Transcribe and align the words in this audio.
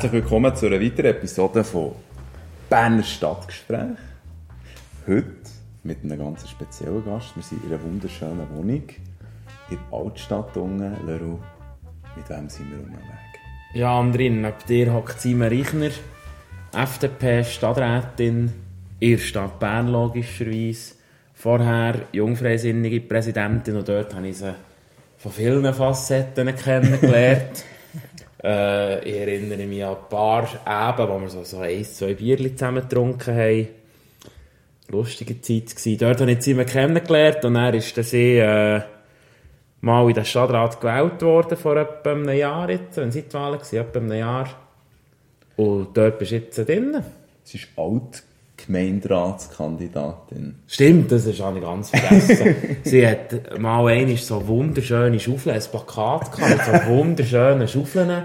Herzlich 0.00 0.22
willkommen 0.22 0.56
zu 0.56 0.64
einer 0.64 0.80
weiteren 0.80 1.10
Episode 1.10 1.62
von 1.62 1.92
Berner 2.70 3.02
Stadtgespräch. 3.02 3.98
Heute 5.06 5.26
mit 5.82 6.02
einem 6.02 6.18
ganz 6.18 6.48
speziellen 6.48 7.04
Gast. 7.04 7.36
Wir 7.36 7.42
sind 7.42 7.62
in 7.64 7.70
einer 7.70 7.82
wunderschönen 7.82 8.48
Wohnung 8.54 8.84
in 9.68 9.76
der 9.76 9.78
Altstadt 9.92 10.56
unten. 10.56 11.06
Leroy, 11.06 11.36
mit 12.16 12.30
wem 12.30 12.48
sind 12.48 12.70
wir 12.70 12.78
unterwegs? 12.78 13.38
Ja, 13.74 14.00
Andrin, 14.00 14.40
neben 14.40 14.54
dir 14.66 14.90
hockt 14.90 15.20
Simon 15.20 15.48
Reichner, 15.48 15.90
FDP-Stadträtin 16.72 18.50
in 19.00 19.10
der 19.10 19.18
Stadt 19.18 19.58
Bern 19.58 19.88
logischerweise. 19.88 20.94
Vorher 21.34 22.06
jungfreisinnige 22.12 23.02
Präsidentin 23.02 23.76
und 23.76 23.86
dort 23.86 24.14
habe 24.14 24.28
ich 24.28 24.38
sie 24.38 24.54
von 25.18 25.30
vielen 25.30 25.74
Facetten 25.74 26.56
kennengelernt. 26.56 27.66
äh, 28.42 29.04
ich 29.08 29.16
erinnere 29.16 29.66
mich 29.66 29.84
an 29.84 29.96
ein 29.96 30.08
paar 30.08 30.48
Abende, 30.64 31.12
wo 31.12 31.20
wir 31.20 31.28
so, 31.28 31.44
so 31.44 31.58
ein, 31.58 31.84
zwei 31.84 32.14
Bierchen 32.14 32.56
zusammen 32.56 32.82
getrunken 32.82 33.34
haben. 33.34 33.68
Lustige 34.88 35.40
Zeit 35.40 35.76
gewesen. 35.76 35.98
Dort 35.98 36.20
habe 36.20 36.32
ich 36.32 36.42
Simon 36.42 36.66
kennengelernt 36.66 37.44
und 37.44 37.56
er 37.56 37.74
ist 37.74 37.96
dann 37.96 38.04
sie, 38.04 38.38
äh, 38.38 38.80
mal 39.80 40.08
in 40.08 40.14
den 40.14 40.24
Stadtrat 40.24 40.80
gewählt 40.80 41.22
worden 41.22 41.56
vor 41.56 41.76
etwa 41.76 42.12
einem 42.12 42.28
Jahr 42.30 42.70
jetzt, 42.70 42.96
wenn 42.96 43.08
es 43.08 43.14
die 43.14 43.32
Wahlen 43.32 43.60
war, 43.60 43.80
etwa 43.80 43.98
einem 43.98 44.12
Jahr. 44.12 44.48
Und 45.56 45.96
dort 45.96 46.18
bist 46.18 46.32
du 46.32 46.36
jetzt 46.36 46.56
drin. 46.56 47.02
Sie 47.44 47.58
ist 47.58 47.68
Altgemeinderatskandidatin. 48.70 50.54
Stimmt, 50.66 51.12
das 51.12 51.26
habe 51.40 51.58
ich 51.58 51.64
ganz 51.64 51.90
vergessen. 51.90 52.54
Sie 52.84 53.06
hat 53.06 53.58
mal 53.58 53.86
einmal 53.86 54.16
so 54.16 54.46
wunderschöne 54.46 55.18
Schaufeln, 55.20 55.56
ein 55.56 55.62
Plakat 55.70 56.32
gehabt, 56.32 56.50
mit 56.50 56.64
so 56.64 56.90
wunderschönen 56.90 57.68
Schaufeln, 57.68 58.24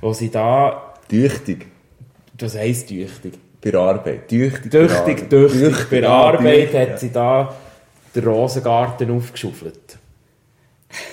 wo 0.00 0.12
sie 0.12 0.30
da, 0.30 0.94
Tüchtig. 1.08 1.66
das 2.36 2.56
heisst 2.56 2.88
tüchtig, 2.88 3.34
Bei 3.62 3.74
Arbeit. 3.74 4.28
Tüchtig, 4.28 4.70
tüchtig, 4.70 5.28
bei 5.28 5.30
der 5.30 5.40
Arbeit. 5.40 5.52
tüchtig, 5.52 5.90
bei 5.90 6.08
Arbeit 6.08 6.74
hat 6.74 7.00
sie 7.00 7.10
da 7.12 7.54
den 8.14 8.24
Rosengarten 8.24 9.10
aufgeschaufelt. 9.10 9.98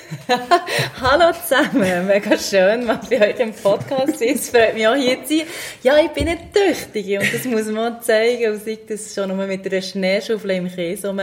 Hallo 1.02 1.34
zusammen, 1.34 2.08
mega 2.08 2.38
schön, 2.38 2.86
mal 2.86 3.00
bei 3.10 3.30
euch 3.30 3.40
im 3.40 3.52
Podcast 3.52 4.20
sein. 4.20 4.36
Es 4.36 4.50
freut 4.50 4.74
mich 4.74 4.88
auch 4.88 4.96
hier 4.96 5.22
zu 5.26 5.38
sein. 5.38 5.48
Ja, 5.84 6.00
ich 6.00 6.12
bin 6.12 6.30
eine 6.30 6.40
Tüchtige 6.52 7.20
und 7.20 7.34
das 7.34 7.44
muss 7.44 7.66
man 7.66 7.96
auch 7.96 8.00
zeigen. 8.00 8.54
Und 8.54 8.64
sei 8.64 8.80
das 8.88 9.14
schon 9.14 9.36
nur 9.36 9.46
mit 9.46 9.70
einer 9.70 9.82
Schneeschaufel 9.82 10.52
im 10.52 10.70
Käse 10.70 11.10
um, 11.10 11.20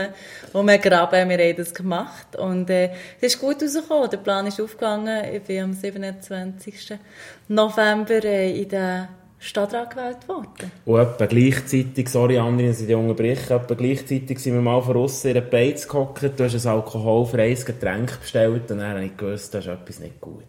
um 0.53 0.67
graben, 0.67 1.29
wir 1.29 1.37
haben 1.37 1.55
das 1.57 1.73
gemacht. 1.73 2.35
Und 2.37 2.69
äh, 2.69 2.91
es 3.19 3.33
ist 3.33 3.41
gut 3.41 3.61
rausgekommen, 3.61 4.09
der 4.09 4.17
Plan 4.17 4.45
ist 4.45 4.61
aufgegangen. 4.61 5.33
Ich 5.33 5.41
bin 5.41 5.63
am 5.63 5.73
27. 5.73 6.99
November 7.47 8.23
äh, 8.23 8.61
in 8.61 8.69
den 8.69 9.07
Stadtrat 9.45 9.91
gewählt 9.91 10.27
worden. 10.27 10.71
Und 10.85 10.99
etwa 10.99 11.25
gleichzeitig, 11.27 12.09
sorry 12.09 12.39
André, 12.39 12.67
dass 12.69 12.81
ich 12.81 12.87
dich 12.87 12.95
unterbreche, 12.95 13.53
etwa 13.53 13.75
gleichzeitig 13.75 14.39
sind 14.39 14.55
wir 14.55 14.61
mal 14.61 14.81
von 14.81 14.97
außen 14.97 15.29
in 15.29 15.37
einer 15.37 15.45
Beiz 15.45 15.87
gehockt, 15.87 16.23
du 16.23 16.43
hast 16.43 16.65
ein 16.65 16.71
alkoholfreies 16.71 17.63
Getränk 17.63 18.19
bestellt 18.19 18.71
und 18.71 18.79
dann 18.79 18.89
habe 18.89 19.05
ich 19.05 19.15
gewusst, 19.15 19.53
da 19.53 19.59
ist 19.59 19.67
etwas 19.67 19.99
nicht 19.99 20.19
gut. 20.19 20.43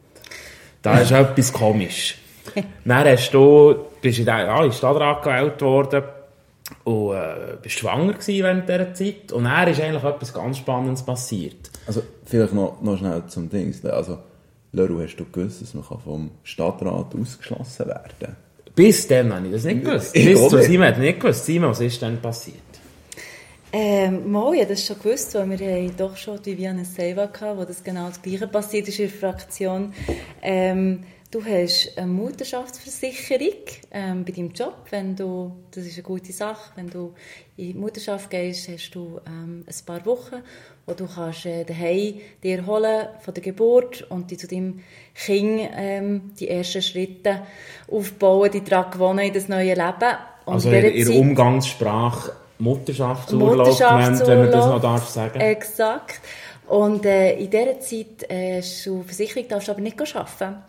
Da 0.80 1.00
ist 1.00 1.10
etwas 1.10 1.52
komisch. 1.52 2.18
dann 2.84 3.06
hast 3.06 3.30
du, 3.32 3.74
bist 4.00 4.18
in 4.18 4.24
den, 4.24 4.34
ja, 4.34 4.62
den 4.62 4.72
Stadtrat 4.72 5.22
gewählt 5.22 5.60
worden 5.60 6.02
und 6.84 7.14
äh, 7.14 7.56
bist 7.60 7.78
schwanger 7.78 8.14
gewesen 8.14 8.44
während 8.44 8.68
dieser 8.68 8.94
Zeit 8.94 9.30
und 9.30 9.44
dann 9.44 9.68
ist 9.68 9.80
eigentlich 9.80 10.04
etwas 10.04 10.32
ganz 10.32 10.56
Spannendes 10.56 11.02
passiert. 11.02 11.70
Also, 11.86 12.02
vielleicht 12.24 12.54
noch, 12.54 12.80
noch 12.80 12.96
schnell 12.96 13.24
zum 13.26 13.50
Ding. 13.50 13.74
Also, 13.84 14.18
Leroy, 14.72 15.04
hast 15.04 15.16
du 15.16 15.26
gewusst, 15.30 15.60
dass 15.60 15.74
man 15.74 15.84
vom 15.84 16.30
Stadtrat 16.44 17.14
ausgeschlossen 17.14 17.88
werden 17.88 18.12
kann? 18.18 18.36
Bis 18.76 19.08
dann 19.08 19.34
habe 19.34 19.46
ich 19.46 19.52
das 19.52 19.64
nicht 19.64 19.84
gewusst. 19.84 20.14
Ich 20.14 20.26
Bis 20.26 20.48
zu. 20.48 20.62
Simon 20.62 20.88
hat 20.88 20.98
nicht 20.98 21.18
gewusst. 21.18 21.46
Simon, 21.46 21.70
was 21.70 21.80
ist 21.80 22.00
denn 22.02 22.20
passiert? 22.20 22.56
Ähm, 23.72 24.30
mal, 24.30 24.54
ich 24.54 24.60
habe 24.60 24.70
das 24.70 24.86
schon 24.86 24.98
gewusst, 24.98 25.34
weil 25.34 25.58
wir 25.58 25.58
haben 25.58 25.96
doch 25.96 26.16
schon 26.16 26.40
die 26.42 26.52
Viviane 26.52 26.84
Seiva 26.84 27.26
gehabt, 27.26 27.58
wo 27.58 27.64
das 27.64 27.82
genau 27.82 28.08
das 28.08 28.20
Gleiche 28.20 28.46
passiert 28.46 28.86
ist 28.88 29.00
in 29.00 29.08
der 29.08 29.18
Fraktion. 29.18 29.92
Ähm, 30.42 31.04
du 31.36 31.44
hast 31.44 31.92
eine 31.96 32.06
Mutterschaftsversicherung 32.06 33.52
ähm, 33.90 34.24
bei 34.24 34.32
deinem 34.32 34.52
Job, 34.52 34.74
wenn 34.90 35.14
du, 35.14 35.52
das 35.70 35.84
ist 35.84 35.94
eine 35.94 36.02
gute 36.02 36.32
Sache, 36.32 36.72
wenn 36.76 36.88
du 36.88 37.12
in 37.56 37.72
die 37.72 37.74
Mutterschaft 37.74 38.30
gehst, 38.30 38.68
hast 38.68 38.90
du 38.94 39.20
ähm, 39.26 39.64
ein 39.66 39.84
paar 39.84 40.04
Wochen, 40.06 40.36
wo 40.86 40.94
du 40.94 41.06
kannst 41.06 41.44
äh, 41.44 41.64
daheim 41.64 42.14
dir 42.42 42.64
holen 42.66 43.08
von 43.20 43.34
der 43.34 43.42
Geburt 43.42 44.06
und 44.10 44.30
die 44.30 44.36
zu 44.38 44.46
deinem 44.46 44.80
Kind 45.14 45.68
ähm, 45.76 46.32
die 46.40 46.48
ersten 46.48 46.80
Schritte 46.80 47.42
aufbauen, 47.90 48.50
die 48.50 48.64
daran 48.64 48.90
gewonnen 48.90 49.26
in 49.26 49.34
das 49.34 49.48
neue 49.48 49.74
Leben. 49.74 50.16
Und 50.46 50.54
Also 50.54 50.70
in 50.70 51.06
Zeit- 51.06 51.16
Umgangssprache 51.16 52.32
Mutterschaftsurlaub 52.58 53.76
genannt, 53.76 54.22
wenn 54.26 54.38
man 54.38 54.50
das 54.50 54.66
noch 54.66 54.80
darf 54.80 55.08
sagen. 55.08 55.38
Exakt. 55.40 56.20
Und 56.68 57.04
äh, 57.04 57.38
in 57.38 57.50
dieser 57.50 57.78
Zeit 57.78 58.28
äh, 58.28 58.58
hast 58.58 58.86
du 58.86 59.02
Versicherung, 59.02 59.46
darfst 59.48 59.68
aber 59.68 59.80
nicht 59.80 60.00
arbeiten. 60.00 60.62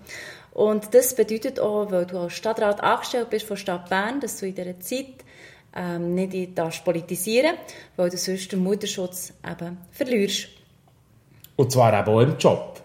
Und 0.57 0.95
das 0.95 1.13
bedeutet 1.13 1.59
auch, 1.59 1.91
weil 1.91 2.07
du 2.07 2.17
als 2.17 2.33
Stadtrat 2.33 2.81
angestellt 2.81 3.29
bist 3.29 3.45
von 3.45 3.57
Stadt 3.57 3.89
Bern, 3.89 4.19
dass 4.19 4.39
du 4.39 4.47
in 4.47 4.55
dieser 4.55 4.79
Zeit 4.79 5.05
ähm, 5.75 6.15
nicht 6.15 6.33
in- 6.33 6.55
darfst 6.55 6.83
politisieren 6.83 7.53
weil 7.95 8.09
du 8.09 8.17
sonst 8.17 8.51
den 8.51 8.63
Mutterschutz 8.63 9.33
eben 9.47 9.77
verlierst. 9.91 10.47
Und 11.57 11.71
zwar 11.71 11.93
eben 11.99 12.09
auch 12.09 12.21
im 12.21 12.35
Job. 12.39 12.81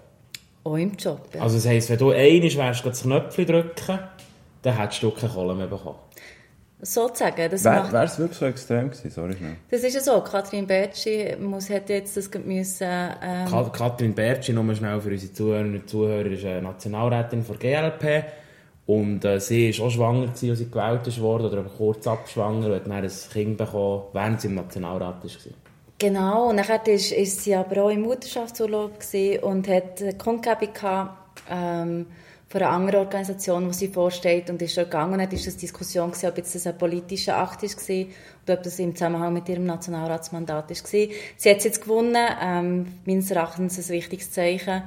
Auch 0.65 0.77
im 0.77 0.93
Job. 0.97 1.27
Ja. 1.35 1.41
Also 1.41 1.57
das 1.57 1.67
heisst, 1.67 1.89
wenn 1.89 1.97
du 1.99 2.11
einig 2.11 2.59
wärst, 2.59 2.85
das 2.85 3.03
Knöpfchen 3.05 3.47
drücken, 3.47 3.99
dann 4.61 4.77
hättest 4.77 5.03
du 5.03 5.11
keine 5.11 5.33
Kohle 5.33 5.55
mehr 5.55 5.67
bekommen. 5.67 5.99
Sozusagen. 6.85 7.49
Das, 7.49 7.63
Wäre 7.65 7.83
macht, 7.93 7.95
es 7.95 8.19
wirklich 8.19 8.39
so 8.39 8.47
extrem 8.47 8.91
gewesen? 8.91 9.11
Sorry, 9.11 9.35
schnell. 9.37 9.57
das 9.71 9.85
ist 9.85 9.95
ja 9.95 10.01
so. 10.01 10.21
Katrin 10.21 10.67
Bertschi 10.67 11.37
muss, 11.41 11.71
hat 11.71 11.89
jetzt 11.89 12.17
das 12.17 12.29
müssen, 12.45 12.89
ähm, 13.23 13.49
Ka- 13.49 13.71
Katrin 13.73 14.13
Bertschi, 14.15 14.53
nur 14.53 14.75
schnell 14.75 15.01
für 15.01 15.11
unsere 15.11 15.33
Zuhörerinnen 15.33 15.81
und 15.81 15.89
Zuhörer, 15.89 16.27
ist 16.27 16.45
eine 16.45 16.63
Nationalrätin 16.63 17.45
von 17.45 17.57
GLP. 17.59 18.25
Und 18.85 19.25
äh, 19.25 19.39
sie 19.39 19.79
war 19.79 19.87
auch 19.87 19.91
schwanger, 19.91 20.27
gewesen, 20.27 20.51
als 20.51 20.59
sie 20.59 20.69
gewählt 20.69 21.21
wurde, 21.21 21.51
oder 21.51 21.63
kurz 21.63 22.05
abschwanger 22.07 22.67
und 22.67 22.75
hat 22.75 22.87
dann 22.87 22.93
ein 22.93 23.11
Kind 23.33 23.57
bekommen, 23.57 24.03
während 24.13 24.41
sie 24.41 24.49
im 24.49 24.57
Nationalrat 24.57 25.23
war. 25.23 25.31
Genau, 25.99 26.49
und 26.51 26.57
dann 26.57 26.81
ist, 26.87 27.13
ist 27.13 27.45
sie 27.45 27.55
aber 27.55 27.85
auch 27.85 27.91
im 27.91 28.01
Mutterschaftsurlaub 28.03 28.99
gewesen 28.99 29.45
und 29.45 29.69
hat 29.69 30.03
eine 30.03 30.15
Kundgebung 30.15 30.73
gehabt, 30.75 31.43
ähm, 31.49 32.07
von 32.53 32.61
einer 32.61 32.71
anderen 32.71 33.01
Organisation, 33.01 33.67
die 33.69 33.73
sie 33.73 33.89
vorsteht 33.89 34.51
und 34.51 34.61
ist 34.61 34.77
dort 34.77 34.91
gegangen 34.91 35.19
und 35.19 35.33
ist 35.33 35.47
das 35.47 35.57
Diskussion 35.57 36.11
gewesen, 36.11 36.29
ob 36.29 36.37
jetzt 36.37 36.55
das 36.55 36.67
ein 36.67 36.77
politischer 36.77 37.39
Akt 37.39 37.63
ist 37.63 37.79
gewesen, 37.79 38.11
oder 38.45 38.59
ob 38.59 38.63
das 38.63 38.79
im 38.79 38.95
Zusammenhang 38.95 39.33
mit 39.33 39.49
ihrem 39.49 39.65
Nationalratsmandat 39.65 40.71
ist 40.71 40.85
gewesen. 40.85 41.15
Sie 41.39 41.49
hat 41.49 41.59
es 41.59 41.65
jetzt 41.65 41.81
gewonnen, 41.81 42.27
ähm, 42.43 42.99
meines 43.07 43.31
Erachtens 43.31 43.79
ein 43.79 43.89
wichtiges 43.89 44.33
Zeichen, 44.33 44.83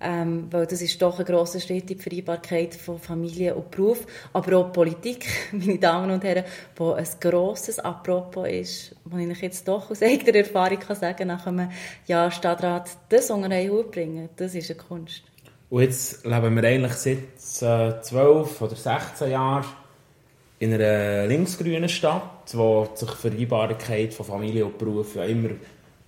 ähm, 0.00 0.46
weil 0.50 0.66
das 0.66 0.80
ist 0.80 1.02
doch 1.02 1.18
ein 1.18 1.26
grosser 1.26 1.60
Schritt 1.60 1.90
in 1.90 1.98
die 1.98 2.02
Vereinbarkeit 2.02 2.74
von 2.74 2.98
Familie 2.98 3.54
und 3.54 3.70
Beruf, 3.70 4.06
aber 4.32 4.56
auch 4.56 4.72
Politik, 4.72 5.26
meine 5.52 5.78
Damen 5.78 6.10
und 6.12 6.24
Herren, 6.24 6.44
wo 6.76 6.92
ein 6.92 7.06
grosses 7.20 7.78
Apropos 7.80 8.48
ist, 8.48 8.96
wo 9.04 9.18
ich 9.18 9.42
jetzt 9.42 9.68
doch 9.68 9.90
aus 9.90 10.00
eigener 10.00 10.36
Erfahrung 10.36 10.78
kann 10.78 10.96
sagen 10.96 11.28
nach 11.28 11.46
einem 11.46 11.70
Jahr 12.06 12.30
Stadtrat 12.30 12.88
das 13.10 13.30
unter 13.30 13.50
einen 13.50 13.70
Hut 13.70 13.90
bringen, 13.90 14.30
das 14.36 14.54
ist 14.54 14.70
eine 14.70 14.80
Kunst. 14.80 15.29
Und 15.70 15.82
jetzt 15.82 16.26
leben 16.26 16.56
wir 16.56 16.64
eigentlich 16.64 16.92
seit 16.92 17.98
äh, 17.98 18.02
12 18.02 18.60
oder 18.60 18.74
16 18.74 19.30
Jahren 19.30 19.64
in 20.58 20.74
einer 20.74 21.26
linksgrünen 21.26 21.88
Stadt, 21.88 22.52
wo 22.52 22.88
sich 22.94 23.08
die 23.08 23.16
Vereinbarkeit 23.16 24.12
von 24.12 24.26
Familie 24.26 24.66
und 24.66 24.78
Beruf 24.78 25.14
ja 25.14 25.24
immer 25.24 25.50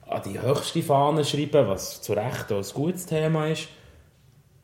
an 0.08 0.22
die 0.26 0.40
höchste 0.40 0.82
Fahne 0.82 1.24
schreiben, 1.24 1.68
was 1.68 2.02
zu 2.02 2.12
Recht 2.12 2.52
auch 2.52 2.58
ein 2.58 2.74
gutes 2.74 3.06
Thema 3.06 3.46
ist. 3.46 3.68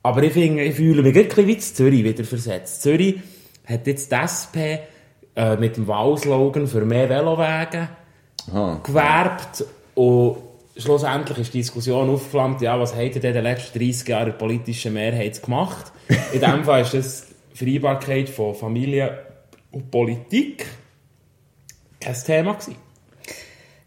Aber 0.03 0.23
ich, 0.23 0.33
finde, 0.33 0.65
ich 0.65 0.75
fühle 0.75 1.03
mich 1.03 1.15
bisschen 1.15 1.47
wie 1.47 1.59
Zürich 1.59 2.05
wieder 2.05 2.25
versetzt. 2.25 2.83
Zürich 2.83 3.21
hat 3.67 3.87
jetzt 3.87 4.11
die 4.11 4.17
SP 4.17 4.57
äh, 5.37 5.57
mit 5.57 5.77
dem 5.77 5.87
Wahlslogan 5.87 6.67
für 6.67 6.85
mehr 6.85 7.09
Velowege 7.09 7.89
Aha. 8.51 8.81
gewerbt 8.83 9.65
und 9.95 10.48
schlussendlich 10.79 11.39
ist 11.39 11.55
die 11.55 11.59
Diskussion 11.59 12.09
aufgeflammt, 12.09 12.61
ja, 12.61 12.79
was 12.79 12.95
habt 12.95 13.17
ihr 13.17 13.21
denn 13.21 13.35
in 13.35 13.35
den 13.35 13.45
letzten 13.45 13.79
30 13.79 14.09
Jahren 14.09 14.27
der 14.27 14.33
politischen 14.33 14.95
Mehrheit 14.95 15.43
gemacht? 15.43 15.93
In 16.33 16.41
dem 16.41 16.65
Fall 16.65 16.83
ist 16.83 16.95
das 16.95 17.27
Vereinbarkeit 17.55 18.29
von 18.29 18.55
Familie 18.55 19.19
und 19.73 19.91
Politik 19.91 20.67
kein 22.01 22.15
Thema 22.15 22.55
gewesen. 22.55 22.77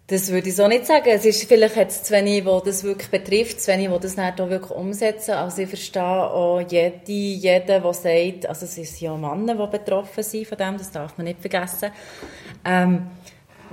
Das 0.07 0.29
würde 0.29 0.49
ich 0.49 0.55
so 0.57 0.67
nicht 0.67 0.85
sagen. 0.85 1.07
Es 1.07 1.23
ist 1.23 1.45
vielleicht 1.45 1.77
jetzt 1.77 2.05
zu 2.05 2.13
wenig, 2.13 2.43
wo 2.43 2.59
das 2.59 2.83
wirklich 2.83 3.09
betrifft, 3.09 3.61
zu 3.61 3.71
wenig, 3.71 3.89
wo 3.89 3.97
das 3.97 4.17
dann 4.17 4.33
auch 4.33 4.49
wirklich 4.49 4.71
umsetzen. 4.71 5.31
Also 5.31 5.61
ich 5.61 5.69
verstehe 5.69 6.03
auch 6.03 6.59
jede, 6.59 6.99
jeden, 7.07 7.65
der 7.65 7.93
sagt, 7.93 8.45
also 8.45 8.65
es 8.65 8.75
sind 8.75 8.99
ja 8.99 9.15
Männer, 9.15 9.55
die 9.55 9.77
betroffen 9.77 10.21
sind 10.21 10.47
von 10.47 10.57
dem, 10.57 10.77
das 10.77 10.91
darf 10.91 11.17
man 11.17 11.27
nicht 11.27 11.39
vergessen. 11.39 11.91
Ähm, 12.65 13.07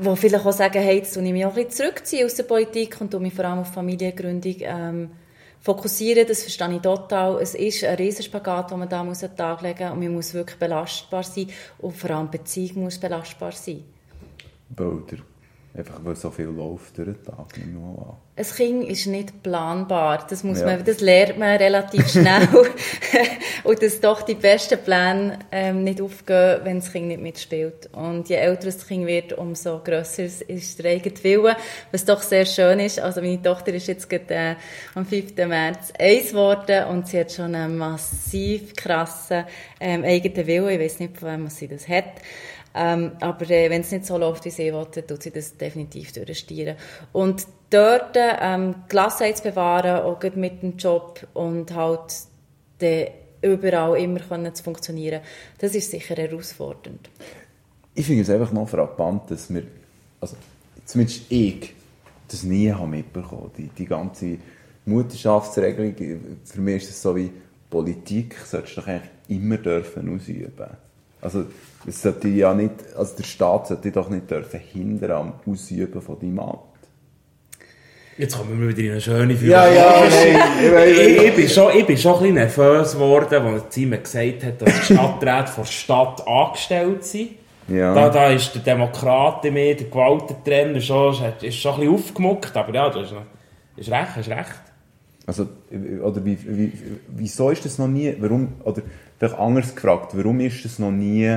wo 0.00 0.14
vielleicht 0.16 0.46
auch 0.46 0.52
sagen, 0.52 0.82
hey, 0.82 0.96
jetzt 0.98 1.14
tue 1.14 1.24
ich 1.24 1.32
mich 1.32 1.44
auch 1.44 1.50
ein 1.50 1.64
bisschen 1.64 1.86
zurückziehen 1.86 2.26
aus 2.26 2.34
der 2.34 2.44
Politik 2.44 3.00
und 3.00 3.18
mich 3.20 3.34
vor 3.34 3.44
allem 3.44 3.60
auf 3.60 3.72
Familiengründung 3.72 4.56
ähm, 4.60 5.10
fokussieren, 5.60 6.26
das 6.26 6.42
verstehe 6.42 6.74
ich 6.74 6.80
total. 6.80 7.40
Es 7.40 7.54
ist 7.54 7.84
ein 7.84 7.96
Riesenspagat, 7.96 8.70
den 8.70 8.78
man 8.78 8.88
da 8.88 9.02
muss 9.02 9.22
an 9.24 9.30
den 9.30 9.36
Tag 9.36 9.62
legen 9.62 9.84
muss 9.84 9.92
und 9.92 10.00
man 10.00 10.14
muss 10.14 10.34
wirklich 10.34 10.58
belastbar 10.58 11.22
sein 11.22 11.48
und 11.78 11.96
vor 11.96 12.10
allem 12.10 12.30
die 12.30 12.38
Beziehung 12.38 12.84
muss 12.84 12.98
belastbar 12.98 13.52
sein. 13.52 13.84
Bilder. 14.68 15.18
Einfach 15.76 16.00
weil 16.02 16.16
so 16.16 16.30
viel 16.30 16.46
läuft 16.46 16.96
durch 16.98 17.08
den 17.08 17.22
Tag. 17.22 17.54
Ein 18.36 18.44
Kind 18.44 18.84
ist 18.88 19.06
nicht 19.06 19.42
planbar. 19.42 20.26
Das, 20.28 20.42
muss 20.42 20.60
ja. 20.60 20.66
man, 20.66 20.84
das 20.84 21.00
lernt 21.00 21.38
man 21.38 21.56
relativ 21.56 22.08
schnell. 22.10 22.48
und 23.64 23.82
dass 23.82 24.00
doch 24.00 24.22
die 24.22 24.34
besten 24.34 24.78
Pläne 24.78 25.38
ähm, 25.52 25.84
nicht 25.84 26.00
aufgehen, 26.00 26.60
wenn 26.64 26.80
das 26.80 26.90
Kind 26.90 27.08
nicht 27.08 27.20
mitspielt. 27.20 27.90
Und 27.92 28.28
je 28.28 28.36
älter 28.36 28.66
das 28.66 28.86
Kind 28.86 29.06
wird, 29.06 29.34
umso 29.34 29.80
grösser 29.80 30.24
ist 30.24 30.78
der 30.78 30.92
eigene 30.92 31.22
Wille. 31.22 31.56
Was 31.92 32.04
doch 32.04 32.22
sehr 32.22 32.46
schön 32.46 32.80
ist. 32.80 32.98
Also 32.98 33.20
meine 33.20 33.42
Tochter 33.42 33.72
ist 33.74 33.88
jetzt 33.88 34.08
gerade, 34.08 34.34
äh, 34.34 34.54
am 34.94 35.04
5. 35.04 35.36
März 35.36 35.92
eins 35.98 36.30
geworden 36.30 36.88
und 36.88 37.08
sie 37.08 37.20
hat 37.20 37.30
schon 37.30 37.54
einen 37.54 37.76
massiv 37.76 38.74
krassen 38.74 39.44
ähm, 39.80 40.02
eigenen 40.02 40.46
Willen. 40.46 40.70
Ich 40.70 40.80
weiß 40.80 41.00
nicht, 41.00 41.18
von 41.18 41.28
wem 41.28 41.48
sie 41.48 41.68
das 41.68 41.88
hat. 41.88 42.14
Ähm, 42.74 43.12
aber 43.20 43.50
äh, 43.50 43.70
wenn 43.70 43.80
es 43.80 43.90
nicht 43.90 44.06
so 44.06 44.18
läuft, 44.18 44.44
wie 44.44 44.50
sie 44.50 44.72
will, 44.72 44.86
dann 44.92 45.06
tut 45.06 45.22
sie 45.22 45.30
das 45.30 45.56
definitiv 45.56 46.12
durchstieren. 46.12 46.76
Und 47.12 47.46
dort 47.70 48.16
ähm, 48.16 48.74
Gelassenheit 48.88 49.38
zu 49.38 49.44
bewahren, 49.44 50.02
auch 50.02 50.22
mit 50.34 50.62
dem 50.62 50.76
Job 50.76 51.26
und 51.34 51.74
halt 51.74 52.14
de, 52.80 53.10
überall 53.42 53.98
immer 54.00 54.20
können 54.20 54.54
zu 54.54 54.62
funktionieren, 54.62 55.20
das 55.58 55.74
ist 55.74 55.90
sicher 55.90 56.16
herausfordernd. 56.16 57.10
Ich 57.94 58.06
finde 58.06 58.22
es 58.22 58.30
einfach 58.30 58.52
noch 58.52 58.68
frappant, 58.68 59.30
dass 59.30 59.52
wir, 59.52 59.64
also 60.20 60.36
zumindest 60.84 61.22
ich, 61.30 61.74
das 62.28 62.42
nie 62.42 62.70
habe 62.70 62.86
mitbekommen 62.86 63.50
die, 63.56 63.68
die 63.68 63.86
ganze 63.86 64.38
Mutterschaftsregelung, 64.84 65.94
für 66.44 66.60
mich 66.60 66.82
ist 66.82 66.90
es 66.90 67.02
so 67.02 67.16
wie 67.16 67.30
Politik, 67.70 68.36
solltest 68.44 68.76
du 68.76 68.80
doch 68.80 68.88
eigentlich 68.88 69.10
immer 69.28 69.56
dürfen 69.56 70.14
ausüben. 70.14 70.68
Also 71.20 71.46
es 71.86 72.02
sollte 72.02 72.28
ja 72.28 72.54
nicht, 72.54 72.72
also 72.96 73.16
der 73.16 73.24
Staat 73.24 73.68
sollte 73.68 73.90
doch 73.90 74.08
nicht 74.08 74.30
dürfen 74.30 74.60
hindern 74.60 75.10
am 75.10 75.32
Ausüben 75.46 76.00
von 76.00 76.18
deinem 76.18 76.40
Amt. 76.40 76.60
Jetzt 78.16 78.36
kommen 78.36 78.60
wir 78.60 78.68
wieder 78.68 78.82
in 78.82 78.90
eine 78.90 79.00
schöne 79.00 79.36
Führung. 79.36 79.52
Ja, 79.52 79.68
ja, 79.68 80.00
nein. 80.00 80.88
ich, 80.90 81.22
ich, 81.22 81.34
bin 81.36 81.48
schon, 81.48 81.76
ich 81.76 81.86
bin 81.86 81.96
schon 81.96 82.14
ein 82.14 82.18
bisschen 82.18 82.34
nervös 82.34 82.92
geworden, 82.94 83.46
als 83.46 83.72
Simon 83.72 84.02
gesagt 84.02 84.44
hat, 84.44 84.60
dass 84.60 84.74
die 84.74 84.94
Stadträte 84.94 85.52
von 85.52 85.64
der 85.64 85.70
Stadt 85.70 86.26
angestellt 86.26 87.04
sind. 87.04 87.30
Ja. 87.68 87.94
Da, 87.94 88.08
da 88.08 88.30
ist 88.30 88.52
der 88.54 88.62
Demokrat 88.62 89.44
in 89.44 89.54
mir, 89.54 89.76
der 89.76 89.86
Gewaltentrainer, 89.86 90.80
schon, 90.80 91.14
ist 91.42 91.56
schon 91.56 91.74
ein 91.74 91.80
bisschen 91.80 91.94
aufgemuckt, 91.94 92.56
aber 92.56 92.74
ja, 92.74 92.90
du 92.90 93.00
hast, 93.00 93.12
hast 93.12 93.90
recht, 93.90 94.16
hast 94.16 94.28
recht. 94.28 94.62
Also, 95.28 95.46
oder 96.02 96.24
wie, 96.24 96.38
wie, 96.42 96.72
wieso 97.08 97.50
ist 97.50 97.62
das 97.66 97.76
noch 97.76 97.86
nie, 97.86 98.14
warum, 98.18 98.54
oder 98.64 98.80
vielleicht 99.18 99.38
anders 99.38 99.74
gefragt, 99.74 100.16
warum 100.16 100.40
ist 100.40 100.64
das 100.64 100.78
noch 100.78 100.90
nie 100.90 101.36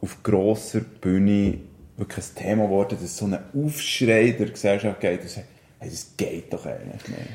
auf 0.00 0.20
grosser 0.24 0.80
Bühne 0.80 1.58
wirklich 1.96 2.26
ein 2.26 2.34
Thema 2.34 2.64
geworden, 2.64 2.98
dass 3.00 3.16
so 3.16 3.26
ein 3.26 3.38
Aufschrei 3.54 4.34
der 4.36 4.48
Gesellschaft 4.48 4.98
geht 4.98 5.20
und 5.20 5.30
sagt, 5.30 5.46
hey, 5.78 5.88
das 5.88 6.16
geht 6.16 6.52
doch 6.52 6.66
eigentlich 6.66 7.08
nicht. 7.08 7.30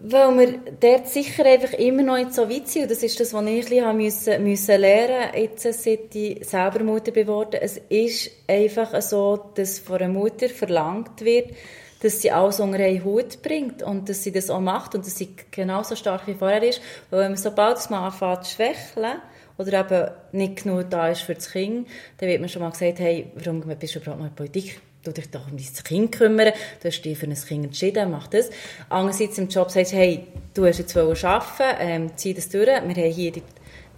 Weil 0.00 0.38
wir 0.38 0.58
dort 0.80 1.08
sicher 1.08 1.44
einfach 1.44 1.74
immer 1.74 2.02
noch 2.02 2.16
nicht 2.16 2.32
so 2.32 2.48
weit 2.48 2.68
sind. 2.68 2.90
Das 2.90 3.02
ist 3.02 3.20
das, 3.20 3.34
was 3.34 3.44
ich 3.44 3.66
ein 3.66 3.68
bisschen 3.68 3.96
müssen, 3.96 4.44
müssen 4.44 4.80
lernen 4.80 5.38
musste, 5.38 5.72
seit 5.74 6.14
ich 6.14 6.48
selber 6.48 6.82
Mutter 6.82 7.10
geworden 7.10 7.58
Es 7.60 7.78
ist 7.90 8.30
einfach 8.46 9.02
so, 9.02 9.50
dass 9.54 9.80
von 9.80 9.98
einer 9.98 10.12
Mutter 10.14 10.48
verlangt 10.48 11.22
wird, 11.22 11.50
dass 12.02 12.20
sie 12.20 12.30
alles 12.30 12.60
unter 12.60 12.78
einen 12.78 13.04
Hut 13.04 13.42
bringt 13.42 13.82
und 13.82 14.08
dass 14.08 14.22
sie 14.22 14.32
das 14.32 14.50
auch 14.50 14.60
macht 14.60 14.94
und 14.94 15.06
dass 15.06 15.16
sie 15.16 15.34
genauso 15.50 15.96
stark 15.96 16.26
wie 16.26 16.34
vorher 16.34 16.62
ist. 16.62 16.80
Weil 17.10 17.20
wenn 17.20 17.32
man 17.32 17.36
sobald 17.36 17.90
man 17.90 18.04
anfängt 18.04 18.44
zu 18.44 18.54
schwächeln, 18.54 19.20
oder 19.58 19.80
eben 19.80 20.10
nicht 20.32 20.62
genug 20.62 20.88
da 20.88 21.08
ist 21.08 21.22
für 21.22 21.34
das 21.34 21.50
Kind, 21.50 21.88
dann 22.18 22.28
wird 22.28 22.40
man 22.40 22.48
schon 22.48 22.62
mal 22.62 22.70
gesagt, 22.70 23.00
hey, 23.00 23.30
warum 23.34 23.60
bist 23.60 23.94
du 23.94 23.98
überhaupt 23.98 24.20
mal 24.20 24.28
in 24.28 24.34
Politik? 24.34 24.80
Du 25.04 25.12
dich 25.12 25.30
doch 25.30 25.50
um 25.50 25.56
dein 25.56 25.84
Kind 25.84 26.12
kümmern, 26.12 26.52
du 26.80 26.88
hast 26.88 27.02
dich 27.02 27.18
für 27.18 27.26
ein 27.26 27.34
Kind 27.34 27.64
entschieden, 27.66 28.10
mach 28.10 28.26
das. 28.28 28.50
Andererseits 28.88 29.38
im 29.38 29.48
Job 29.48 29.70
sagst 29.70 29.92
du, 29.92 29.96
hey, 29.96 30.26
du 30.54 30.66
hast 30.66 30.78
jetzt 30.78 30.96
arbeiten, 30.96 31.76
ähm, 31.80 32.10
zieh 32.16 32.34
das 32.34 32.48
durch, 32.48 32.66
wir 32.66 32.76
haben 32.76 32.94
hier 32.94 33.32
die 33.32 33.42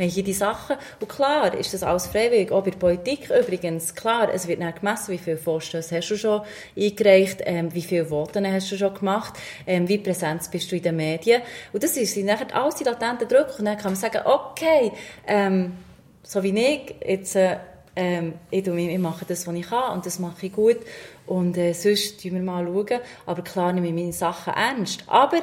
wir 0.01 0.09
haben 0.09 0.25
die 0.25 0.33
Sachen. 0.33 0.77
Und 0.99 1.09
klar 1.09 1.55
ist 1.55 1.75
das 1.75 1.83
alles 1.83 2.07
freiwillig. 2.07 2.51
Auch 2.51 2.65
bei 2.65 2.71
der 2.71 2.79
Politik 2.79 3.31
übrigens. 3.31 3.95
Klar, 3.95 4.33
es 4.33 4.49
wird 4.49 4.61
dann 4.61 4.75
gemessen, 4.75 5.13
wie 5.13 5.19
viele 5.19 5.37
Vorstöße 5.37 5.97
hast 5.97 6.09
du 6.09 6.17
schon 6.17 6.43
eingereicht, 6.77 7.43
ähm, 7.45 7.73
wie 7.75 7.83
viele 7.83 8.07
Voten 8.07 8.51
hast 8.51 8.73
du 8.73 8.77
schon 8.77 8.95
gemacht, 8.95 9.35
ähm, 9.67 9.87
wie 9.89 9.99
präsent 9.99 10.51
bist 10.51 10.73
du 10.73 10.77
in 10.77 10.83
den 10.83 10.97
Medien. 10.97 11.43
Und 11.73 11.83
das 11.83 11.95
sind 11.95 12.27
nachher 12.27 12.55
alles 12.55 12.77
die 12.77 12.85
latenten 12.85 13.29
Druck. 13.29 13.59
Und 13.59 13.67
dann 13.67 13.77
kann 13.77 13.93
man 13.93 13.97
sagen, 13.97 14.23
okay, 14.25 14.93
ähm, 15.27 15.77
so 16.23 16.43
wie 16.43 16.59
ich, 16.59 16.95
jetzt, 17.07 17.37
äh, 17.37 17.59
ähm, 17.97 18.35
ich, 18.51 18.67
ich 18.67 18.99
mache 18.99 19.25
das, 19.27 19.47
was 19.47 19.55
ich 19.55 19.69
kann 19.69 19.93
und 19.93 20.07
das 20.07 20.19
mache 20.19 20.47
ich 20.47 20.53
gut. 20.53 20.79
Und 21.27 21.57
äh, 21.57 21.73
sonst 21.75 22.23
schauen 22.23 22.35
wir 22.35 22.43
mal. 22.43 22.65
Schauen. 22.65 23.01
Aber 23.27 23.43
klar 23.43 23.73
nehme 23.73 23.89
ich 23.89 23.95
meine 23.95 24.13
Sachen 24.13 24.55
ernst. 24.55 25.05
Aber 25.07 25.41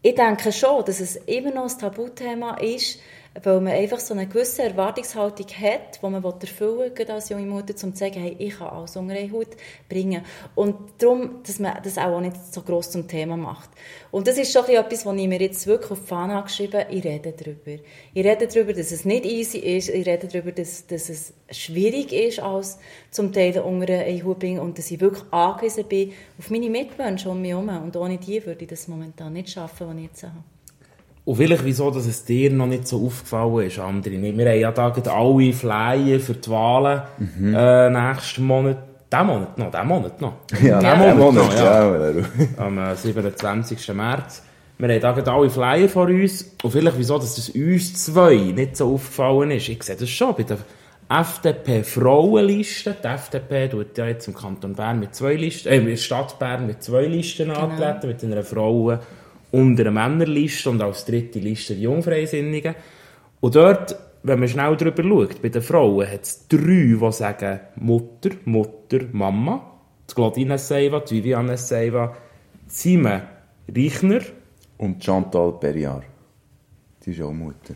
ich 0.00 0.14
denke 0.14 0.52
schon, 0.52 0.84
dass 0.84 1.00
es 1.00 1.16
immer 1.16 1.50
noch 1.50 1.70
ein 1.70 1.78
Tabuthema 1.78 2.54
ist, 2.54 3.00
weil 3.42 3.60
man 3.60 3.72
einfach 3.72 4.00
so 4.00 4.14
eine 4.14 4.26
gewisse 4.26 4.62
Erwartungshaltung 4.62 5.46
hat, 5.46 6.02
die 6.02 6.06
man 6.06 6.24
erfüllen 6.24 6.92
will, 6.96 7.10
als 7.10 7.28
junge 7.28 7.46
Mutter, 7.46 7.74
um 7.84 7.94
zu 7.94 7.98
sagen, 7.98 8.20
hey, 8.20 8.36
ich 8.38 8.58
kann 8.58 8.68
alles 8.68 8.96
unter 8.96 9.14
eine 9.14 9.30
Haut 9.32 9.48
bringen. 9.88 10.24
Und 10.54 10.76
darum, 10.98 11.42
dass 11.46 11.58
man 11.58 11.78
das 11.82 11.98
auch 11.98 12.20
nicht 12.20 12.36
so 12.52 12.62
gross 12.62 12.90
zum 12.90 13.06
Thema 13.06 13.36
macht. 13.36 13.70
Und 14.10 14.26
das 14.26 14.38
ist 14.38 14.52
schon 14.52 14.64
etwas, 14.66 15.06
was 15.06 15.16
ich 15.16 15.28
mir 15.28 15.40
jetzt 15.40 15.66
wirklich 15.66 15.90
auf 15.92 16.00
die 16.00 16.06
Fahne 16.06 16.34
habe 16.34 16.46
geschrieben 16.46 16.84
ich 16.90 17.04
rede 17.04 17.32
darüber. 17.32 17.82
Ich 18.14 18.24
rede 18.24 18.48
darüber, 18.48 18.72
dass 18.72 18.90
es 18.90 19.04
nicht 19.04 19.24
easy 19.24 19.58
ist, 19.58 19.88
ich 19.88 20.06
rede 20.06 20.26
darüber, 20.26 20.52
dass, 20.52 20.86
dass 20.86 21.08
es 21.08 21.32
schwierig 21.50 22.12
ist, 22.12 22.40
als 22.40 22.78
zum 23.10 23.32
Teil 23.32 23.58
unter 23.60 23.92
eine 23.92 24.24
Haut 24.24 24.38
bringen 24.38 24.60
und 24.60 24.78
dass 24.78 24.90
ich 24.90 25.00
wirklich 25.00 25.24
angewiesen 25.32 25.84
bin 25.84 26.12
auf 26.38 26.50
meine 26.50 26.70
Mitmenschen 26.70 27.30
um 27.30 27.40
mich 27.40 27.50
herum. 27.50 27.68
Und 27.68 27.96
ohne 27.96 28.18
die 28.18 28.44
würde 28.44 28.62
ich 28.62 28.70
das 28.70 28.88
momentan 28.88 29.32
nicht 29.32 29.50
schaffen, 29.50 29.88
was 29.88 29.96
ich 29.96 30.02
jetzt 30.02 30.22
habe. 30.22 30.57
Und 31.28 31.36
vielleicht 31.36 31.62
wieso, 31.62 31.90
dass 31.90 32.06
es 32.06 32.24
dir 32.24 32.50
noch 32.50 32.66
nicht 32.66 32.88
so 32.88 33.04
aufgefallen 33.04 33.66
ist, 33.66 33.78
andere 33.78 34.14
nicht. 34.14 34.38
Wir 34.38 34.48
haben 34.48 34.60
ja 34.60 34.72
da 34.72 34.90
alle 35.12 35.52
Flyer 35.52 36.20
für 36.20 36.32
die 36.32 36.48
Wahlen 36.48 37.02
mhm. 37.18 37.54
äh, 37.54 37.90
nächsten 37.90 38.44
Monat. 38.46 38.78
Diesen 39.12 39.26
Monat 39.26 39.58
noch, 39.58 39.70
diesen 39.70 39.86
Monat 39.88 40.20
noch. 40.22 40.32
Ja, 40.62 40.78
diesen 40.78 40.98
Monat, 40.98 41.18
Monat 41.18 41.44
noch, 41.44 41.54
ja. 41.54 42.12
ja. 42.12 42.24
Am 42.56 42.78
äh, 42.78 42.96
27. 42.96 43.94
März. 43.94 44.42
Wir 44.78 45.02
haben 45.02 45.22
da 45.22 45.34
alle 45.34 45.50
Flyer 45.50 45.90
vor 45.90 46.06
uns. 46.06 46.50
Und 46.62 46.70
vielleicht 46.70 46.98
wieso, 46.98 47.18
dass 47.18 47.36
das 47.36 47.50
uns 47.50 48.06
zwei 48.06 48.34
nicht 48.34 48.78
so 48.78 48.94
aufgefallen 48.94 49.50
ist. 49.50 49.68
Ich 49.68 49.82
sehe 49.82 49.96
das 49.96 50.08
schon 50.08 50.34
bei 50.34 50.44
der 50.44 50.56
FDP-Frauenliste. 51.10 52.96
Die 53.04 53.06
FDP 53.06 53.68
tut 53.68 53.98
ja 53.98 54.06
jetzt 54.06 54.28
im 54.28 54.34
Kanton 54.34 54.72
Bern 54.72 54.98
mit 54.98 55.14
zwei 55.14 55.34
Listen, 55.34 55.68
äh, 55.68 55.76
in 55.76 55.88
der 55.88 55.96
Stadt 55.96 56.38
Bern 56.38 56.66
mit 56.66 56.82
zwei 56.82 57.04
Listen 57.04 57.48
genau. 57.48 57.60
antreten, 57.60 58.08
mit 58.08 58.24
einer 58.24 58.42
Frauen- 58.42 59.00
unter 59.50 59.82
einer 59.82 59.90
Männerliste 59.90 60.70
und 60.70 60.82
als 60.82 61.04
dritte 61.04 61.38
Liste 61.38 61.74
die 61.74 61.82
Jungfreisinnigen. 61.82 62.74
Und 63.40 63.54
dort, 63.54 63.96
wenn 64.22 64.40
man 64.40 64.48
schnell 64.48 64.76
darüber 64.76 65.02
schaut, 65.02 65.42
bei 65.42 65.48
den 65.48 65.62
Frauen 65.62 66.06
hat 66.06 66.22
es 66.22 66.48
drei, 66.48 66.96
die 67.00 67.12
sagen 67.12 67.60
Mutter, 67.76 68.30
Mutter, 68.44 69.00
Mama. 69.12 69.74
Die 70.10 70.14
Claudine 70.14 70.58
Seiva, 70.58 71.00
die 71.00 71.16
Viviane 71.16 71.56
Seiva, 71.56 72.16
Simon 72.66 73.22
Reichner. 73.74 74.20
Und 74.78 75.04
Chantal 75.04 75.52
Perriard. 75.60 76.04
Die 77.04 77.10
ist 77.10 77.20
auch 77.20 77.32
Mutter. 77.32 77.74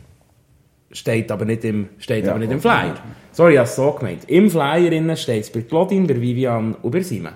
Steht 0.90 1.30
aber 1.32 1.44
nicht 1.46 1.64
im, 1.64 1.88
steht 1.98 2.24
ja, 2.24 2.32
aber 2.32 2.40
nicht 2.40 2.52
im 2.52 2.60
Flyer. 2.60 2.94
Sorry, 3.32 3.54
ich 3.54 3.58
habe 3.58 3.68
es 3.68 3.76
so 3.76 3.92
gemeint. 3.92 4.28
Im 4.28 4.50
Flyer 4.50 5.16
steht 5.16 5.44
es 5.44 5.50
bei 5.50 5.62
Claudine, 5.62 6.06
bei 6.06 6.20
Viviane 6.20 6.76
und 6.82 6.90
bei 6.90 7.00
Simon. 7.00 7.32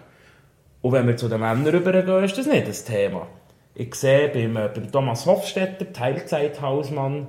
Und 0.83 0.93
wenn 0.93 1.07
wir 1.07 1.17
zu 1.17 1.29
den 1.29 1.41
Männern 1.41 1.67
rübergehen, 1.67 2.25
ist 2.25 2.37
das 2.37 2.47
nicht 2.47 2.69
das 2.69 2.85
Thema. 2.85 3.27
Ich 3.79 3.95
sehe 3.95 4.29
beim, 4.29 4.57
äh, 4.57 4.71
beim 4.75 4.91
Thomas 4.91 5.27
Hofstetter, 5.27 5.93
Teilzeithausmann, 5.93 7.27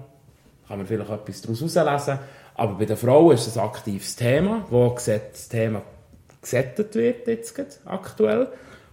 kann 0.66 0.78
man 0.78 0.88
vielleicht 0.88 1.10
etwas 1.10 1.42
daraus 1.42 1.76
herauslesen, 1.76 2.20
aber 2.56 2.74
bei 2.76 2.86
den 2.86 2.96
Frauen 2.96 3.36
ist 3.36 3.48
es 3.48 3.58
ein 3.58 3.66
aktives 3.66 4.16
Thema, 4.16 4.66
wo 4.70 4.96
das 4.96 5.50
Thema 5.50 5.82
gesettet 6.42 6.96
wird 6.96 7.28
jetzt 7.28 7.82
aktuell. 7.86 8.48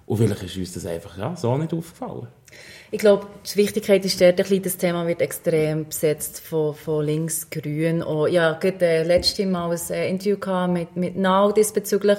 Und 0.04 0.16
vielleicht 0.16 0.42
ist 0.42 0.56
uns 0.56 0.72
das 0.72 0.84
einfach 0.84 1.16
ja, 1.16 1.36
so 1.36 1.56
nicht 1.56 1.72
aufgefallen. 1.72 2.26
Ich 2.94 3.00
glaube, 3.00 3.26
die 3.44 3.56
Wichtigkeit 3.56 4.04
ist 4.04 4.20
dort, 4.20 4.38
das 4.38 4.76
Thema 4.76 5.04
wird 5.04 5.20
extrem 5.20 5.86
besetzt 5.86 6.38
von, 6.38 6.76
von 6.76 7.04
links, 7.04 7.50
grün. 7.50 8.04
Oh, 8.04 8.28
ja, 8.28 8.52
gerade 8.52 8.86
äh, 8.86 9.02
letztes 9.02 9.44
Mal 9.46 9.72
ein 9.72 9.80
äh, 9.90 10.08
Interview 10.08 10.36
mit, 10.68 10.94
mit 10.94 11.16
Nau 11.16 11.50
diesbezüglich 11.50 12.18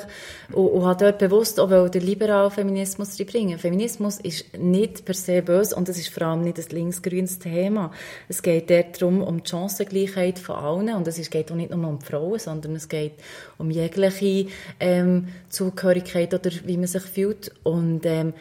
und, 0.52 0.68
und 0.68 0.86
hat 0.86 1.00
dort 1.00 1.20
bewusst 1.20 1.62
auch 1.62 1.88
den 1.88 2.02
liberalen 2.02 2.52
Feminismus 2.52 3.18
reinbringen. 3.18 3.58
Feminismus 3.58 4.20
ist 4.20 4.58
nicht 4.58 5.06
per 5.06 5.16
se 5.16 5.42
böse 5.42 5.74
und 5.78 5.88
es 5.88 5.98
ist 5.98 6.10
vor 6.10 6.24
allem 6.24 6.42
nicht 6.42 6.60
ein 6.60 6.66
links-grünes 6.70 7.40
Thema. 7.40 7.92
Es 8.28 8.44
geht 8.44 8.70
dort 8.70 9.02
darum, 9.02 9.24
um 9.24 9.42
die 9.42 9.50
Chancengleichheit 9.50 10.40
von 10.40 10.58
allen 10.58 10.94
und 10.94 11.08
es 11.08 11.30
geht 11.30 11.54
auch 11.54 11.56
nicht 11.56 11.72
nur 11.72 11.88
um 11.88 12.02
Frauen, 12.02 12.38
sondern 12.38 12.76
es 12.76 12.90
geht 12.90 13.14
um 13.58 13.72
jegliche 13.72 14.48
ähm, 14.82 15.30
Zugehörigkeit 15.48 16.34
oder 16.34 16.52
wie 16.66 16.76
man 16.76 16.88
sich 16.88 17.04
fühlt 17.04 17.54
und 17.64 18.06
ähm, 18.06 18.34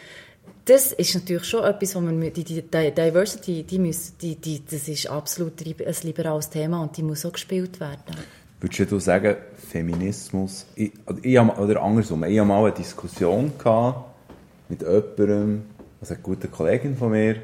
das 0.65 0.93
ist 0.93 1.15
natürlich 1.15 1.45
schon 1.45 1.65
etwas, 1.65 1.95
wo 1.95 2.01
man 2.01 2.21
die, 2.21 2.45
die, 2.45 2.63
Diversity, 2.63 3.65
die 3.65 3.79
muss, 3.79 4.17
die, 4.17 4.37
die, 4.37 4.63
das 4.65 4.89
ist 4.89 5.09
absolut 5.09 5.53
ein 5.61 5.95
liberales 6.03 6.49
Thema 6.49 6.83
und 6.83 6.97
die 6.97 7.03
muss 7.03 7.27
auch 7.27 7.33
gespielt 7.33 7.81
werden. 7.81 8.17
Würdest 8.61 8.91
du 8.91 8.99
sagen, 8.99 9.37
Feminismus, 9.71 10.65
ich, 10.75 10.93
ich, 11.23 11.39
oder 11.39 11.83
andersrum, 11.83 12.25
ich 12.25 12.39
hatte 12.39 12.49
mal 12.49 12.65
eine 12.65 12.73
Diskussion 12.73 13.53
mit 14.69 14.81
jemandem, 14.81 15.65
also 16.01 16.15
einer 16.15 16.23
guten 16.23 16.51
Kollegin 16.51 16.97
von 16.97 17.11
mir, 17.11 17.37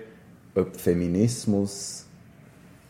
ob 0.54 0.74
Feminismus 0.76 2.06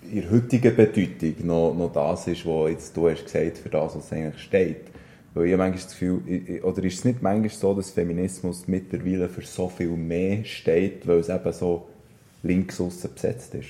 in 0.02 0.22
der 0.22 0.30
heutigen 0.30 0.76
Bedeutung 0.76 1.34
noch, 1.46 1.74
noch 1.74 1.92
das 1.92 2.28
ist, 2.28 2.46
was 2.46 2.70
jetzt 2.70 2.96
du 2.96 3.08
hast 3.08 3.24
gesagt, 3.24 3.58
für 3.58 3.68
das, 3.68 3.96
was 3.96 4.12
eigentlich 4.12 4.42
steht. 4.42 4.89
Weil 5.34 5.46
ich 5.46 5.56
manchmal 5.56 5.82
das 5.82 5.90
Gefühl, 5.90 6.60
oder 6.62 6.82
ist 6.82 6.98
es 6.98 7.04
nicht 7.04 7.22
manchmal 7.22 7.50
so, 7.50 7.74
dass 7.74 7.90
Feminismus 7.90 8.66
mittlerweile 8.66 9.28
für 9.28 9.42
so 9.42 9.68
viel 9.68 9.90
mehr 9.90 10.44
steht, 10.44 11.06
weil 11.06 11.18
es 11.18 11.28
eben 11.28 11.52
so 11.52 11.86
links 12.42 12.78
besetzt 12.78 13.54
ist? 13.54 13.68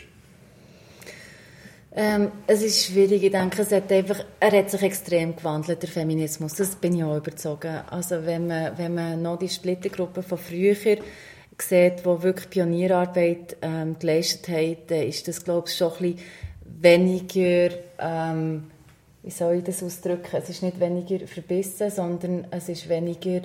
Ähm, 1.92 2.30
es 2.46 2.62
ist 2.62 2.86
schwierig. 2.86 3.22
Ich 3.22 3.32
denke, 3.32 3.62
es 3.62 3.72
hat 3.72 3.90
einfach, 3.92 4.24
er 4.38 4.52
hat 4.52 4.70
sich 4.70 4.82
extrem 4.82 5.34
gewandelt, 5.36 5.82
der 5.82 5.88
Feminismus. 5.88 6.54
Das 6.54 6.76
bin 6.76 6.96
ich 6.96 7.04
auch 7.04 7.16
überzogen. 7.16 7.80
Also 7.90 8.24
wenn 8.24 8.46
man, 8.46 8.78
wenn 8.78 8.94
man 8.94 9.20
noch 9.20 9.38
die 9.38 9.48
Splittergruppe 9.48 10.22
von 10.22 10.38
früher 10.38 10.76
sieht, 10.76 11.02
die 11.98 12.04
wirklich 12.04 12.48
Pionierarbeit 12.48 13.56
ähm, 13.60 13.96
geleistet 13.98 14.48
haben, 14.48 15.08
ist 15.08 15.28
das, 15.28 15.44
glaube 15.44 15.68
ich, 15.68 15.76
schon 15.76 15.92
ein 15.92 15.98
bisschen 15.98 16.18
weniger... 16.64 17.76
Ähm, 17.98 18.70
wie 19.22 19.30
soll 19.30 19.56
ich 19.56 19.64
das 19.64 19.82
ausdrücken? 19.82 20.36
Es 20.36 20.48
ist 20.48 20.62
nicht 20.62 20.80
weniger 20.80 21.26
verbissen, 21.26 21.90
sondern 21.90 22.46
es 22.50 22.68
ist 22.68 22.88
weniger 22.88 23.42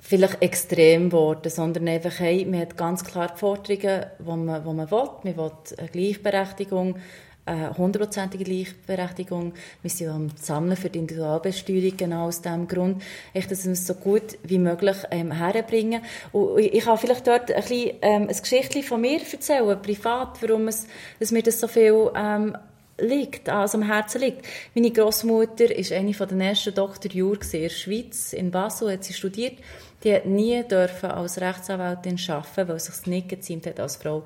vielleicht 0.00 0.42
extrem 0.42 1.10
geworden, 1.10 1.50
sondern 1.50 1.86
einfach, 1.86 2.18
hey, 2.18 2.44
man 2.44 2.60
hat 2.60 2.76
ganz 2.76 3.04
klar 3.04 3.32
die 3.34 3.38
Forderungen, 3.38 4.06
die 4.18 4.24
man, 4.24 4.64
die 4.64 4.72
man 4.72 4.90
will. 4.90 5.10
Man 5.22 5.36
will 5.36 5.52
eine 5.78 5.88
Gleichberechtigung, 5.88 6.96
eine 7.44 7.76
hundertprozentige 7.76 8.44
Gleichberechtigung. 8.44 9.52
Wir 9.82 9.90
sind 9.90 10.08
am 10.08 10.30
Sammeln 10.36 10.76
für 10.76 10.90
die 10.90 10.98
Individualbesteuerung, 10.98 11.96
genau 11.96 12.26
aus 12.26 12.42
diesem 12.42 12.66
Grund, 12.66 13.02
echt, 13.34 13.50
dass 13.50 13.64
wir 13.66 13.72
es 13.72 13.86
so 13.86 13.94
gut 13.94 14.38
wie 14.42 14.58
möglich 14.58 14.96
ähm, 15.10 15.32
herbringen. 15.32 16.02
Und 16.32 16.58
ich 16.58 16.84
kann 16.84 16.98
vielleicht 16.98 17.26
dort 17.26 17.52
ein, 17.52 17.60
bisschen, 17.60 17.92
ähm, 18.02 18.28
ein 18.28 18.36
Geschichtchen 18.36 18.82
von 18.82 19.00
mir 19.00 19.20
erzählen, 19.20 19.80
privat, 19.80 20.42
warum 20.42 20.68
es, 20.68 20.86
dass 21.18 21.30
mir 21.30 21.42
das 21.42 21.60
so 21.60 21.68
viel 21.68 22.10
ähm, 22.16 22.56
liegt, 23.00 23.48
also 23.48 23.78
am 23.78 23.84
Herzen 23.84 24.20
liegt. 24.20 24.46
Meine 24.74 24.90
Großmutter 24.90 25.74
ist 25.74 25.92
eine 25.92 26.14
von 26.14 26.28
den 26.28 26.40
ersten 26.40 26.74
Dr. 26.74 27.10
Jur 27.10 27.38
in 27.52 27.62
der 27.62 27.68
Schweiz, 27.68 28.32
in 28.32 28.50
Basel, 28.50 28.92
hat 28.92 29.04
sie 29.04 29.12
studiert. 29.12 29.58
Die 30.02 30.14
hat 30.14 30.26
nie 30.26 30.62
dürfen 30.64 31.10
als 31.10 31.40
Rechtsanwältin 31.40 32.18
arbeiten, 32.28 32.68
weil 32.68 32.80
sich 32.80 33.06
nicht 33.06 33.28
geziemt 33.28 33.66
hat, 33.66 33.80
als 33.80 33.96
Frau 33.96 34.24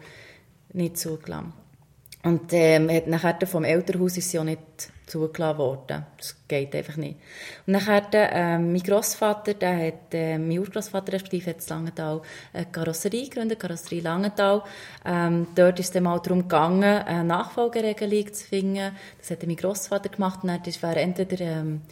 nicht 0.73 0.99
zugelassen. 0.99 1.52
Und 2.23 2.52
ähm, 2.52 2.90
hat 2.90 3.07
nachher 3.07 3.47
vom 3.47 3.64
Elternhaus 3.64 4.16
ist 4.16 4.31
sie 4.31 4.38
auch 4.38 4.45
nicht 4.45 4.61
zugelassen 5.07 5.59
worden. 5.59 6.07
Das 6.17 6.37
geht 6.49 6.75
einfach 6.75 6.97
nicht. 6.97 7.17
Und 7.67 7.73
nachher, 7.75 8.03
ähm, 8.13 8.73
mein 8.73 8.83
Grossvater, 8.83 9.55
der 9.55 9.87
hat, 9.87 10.13
äh, 10.15 10.39
mein 10.39 10.59
Urgroßvater 10.59 11.13
respektive, 11.13 11.51
hat 11.51 11.63
in 11.63 11.69
Langenthal 11.69 12.23
eine 12.53 12.67
Karosserie 12.67 13.29
gegründet, 13.29 13.61
Karosserie 13.61 14.01
Langenthal. 14.01 14.63
Ähm, 15.05 15.49
dort 15.55 15.79
ist 15.79 15.87
es 15.87 15.93
dann 15.93 16.05
mal 16.05 16.21
darum 16.21 16.43
gegangen, 16.43 16.85
eine 16.85 17.25
Nachfolgeregelung 17.25 18.33
zu 18.33 18.45
finden. 18.47 18.93
Das 19.19 19.31
hat 19.31 19.47
mein 19.47 19.57
Grossvater 19.57 20.09
gemacht 20.09 20.41
und 20.43 20.49
dann 20.49 20.65
wäre 20.65 21.01
entweder, 21.01 21.41
ähm, 21.41 21.83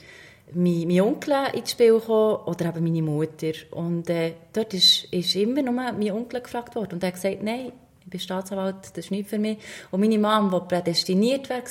mein, 0.55 0.87
mein 0.87 1.01
Onkel 1.01 1.35
ins 1.55 1.71
Spiel 1.71 1.95
gekommen 1.95 2.37
oder 2.47 2.67
eben 2.67 2.85
meine 2.85 3.03
Mutter. 3.03 3.53
Und 3.71 4.09
äh, 4.11 4.35
dort 4.53 4.75
ist, 4.75 5.05
ist 5.05 5.35
immer 5.37 5.63
nur 5.63 5.73
mein 5.73 6.13
Onkel 6.13 6.41
gefragt 6.41 6.75
worden 6.75 6.95
und 6.95 7.03
er 7.03 7.09
hat 7.09 7.15
gesagt, 7.15 7.43
nein, 7.43 7.73
ich 8.05 8.11
bin 8.11 8.21
Staatsanwalt, 8.21 8.77
das 8.83 9.05
ist 9.05 9.11
nicht 9.11 9.29
für 9.29 9.39
mich. 9.39 9.59
Und 9.91 10.01
meine 10.01 10.19
Mom, 10.19 10.51
die 10.51 10.69
prädestiniert 10.69 11.49
war, 11.49 11.63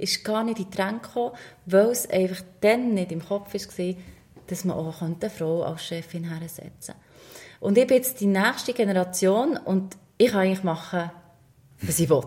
ist 0.00 0.24
gar 0.24 0.44
nicht 0.44 0.58
in 0.58 0.70
die 0.70 0.76
Tränke 0.76 1.08
gekommen, 1.08 1.34
weil 1.66 1.90
es 1.90 2.08
einfach 2.08 2.42
dann 2.60 2.94
nicht 2.94 3.12
im 3.12 3.24
Kopf 3.24 3.54
war, 3.54 3.94
dass 4.46 4.64
man 4.64 4.76
auch 4.76 5.02
eine 5.02 5.30
Frau 5.30 5.62
als 5.62 5.84
Chefin 5.84 6.24
hersetzen 6.24 6.64
könnte. 6.64 6.94
Und 7.60 7.78
ich 7.78 7.86
bin 7.86 7.98
jetzt 7.98 8.20
die 8.20 8.26
nächste 8.26 8.72
Generation 8.72 9.56
und 9.56 9.96
ich 10.16 10.30
kann 10.30 10.40
eigentlich 10.40 10.64
machen, 10.64 11.10
was 11.82 12.00
ich 12.00 12.08
will. 12.08 12.22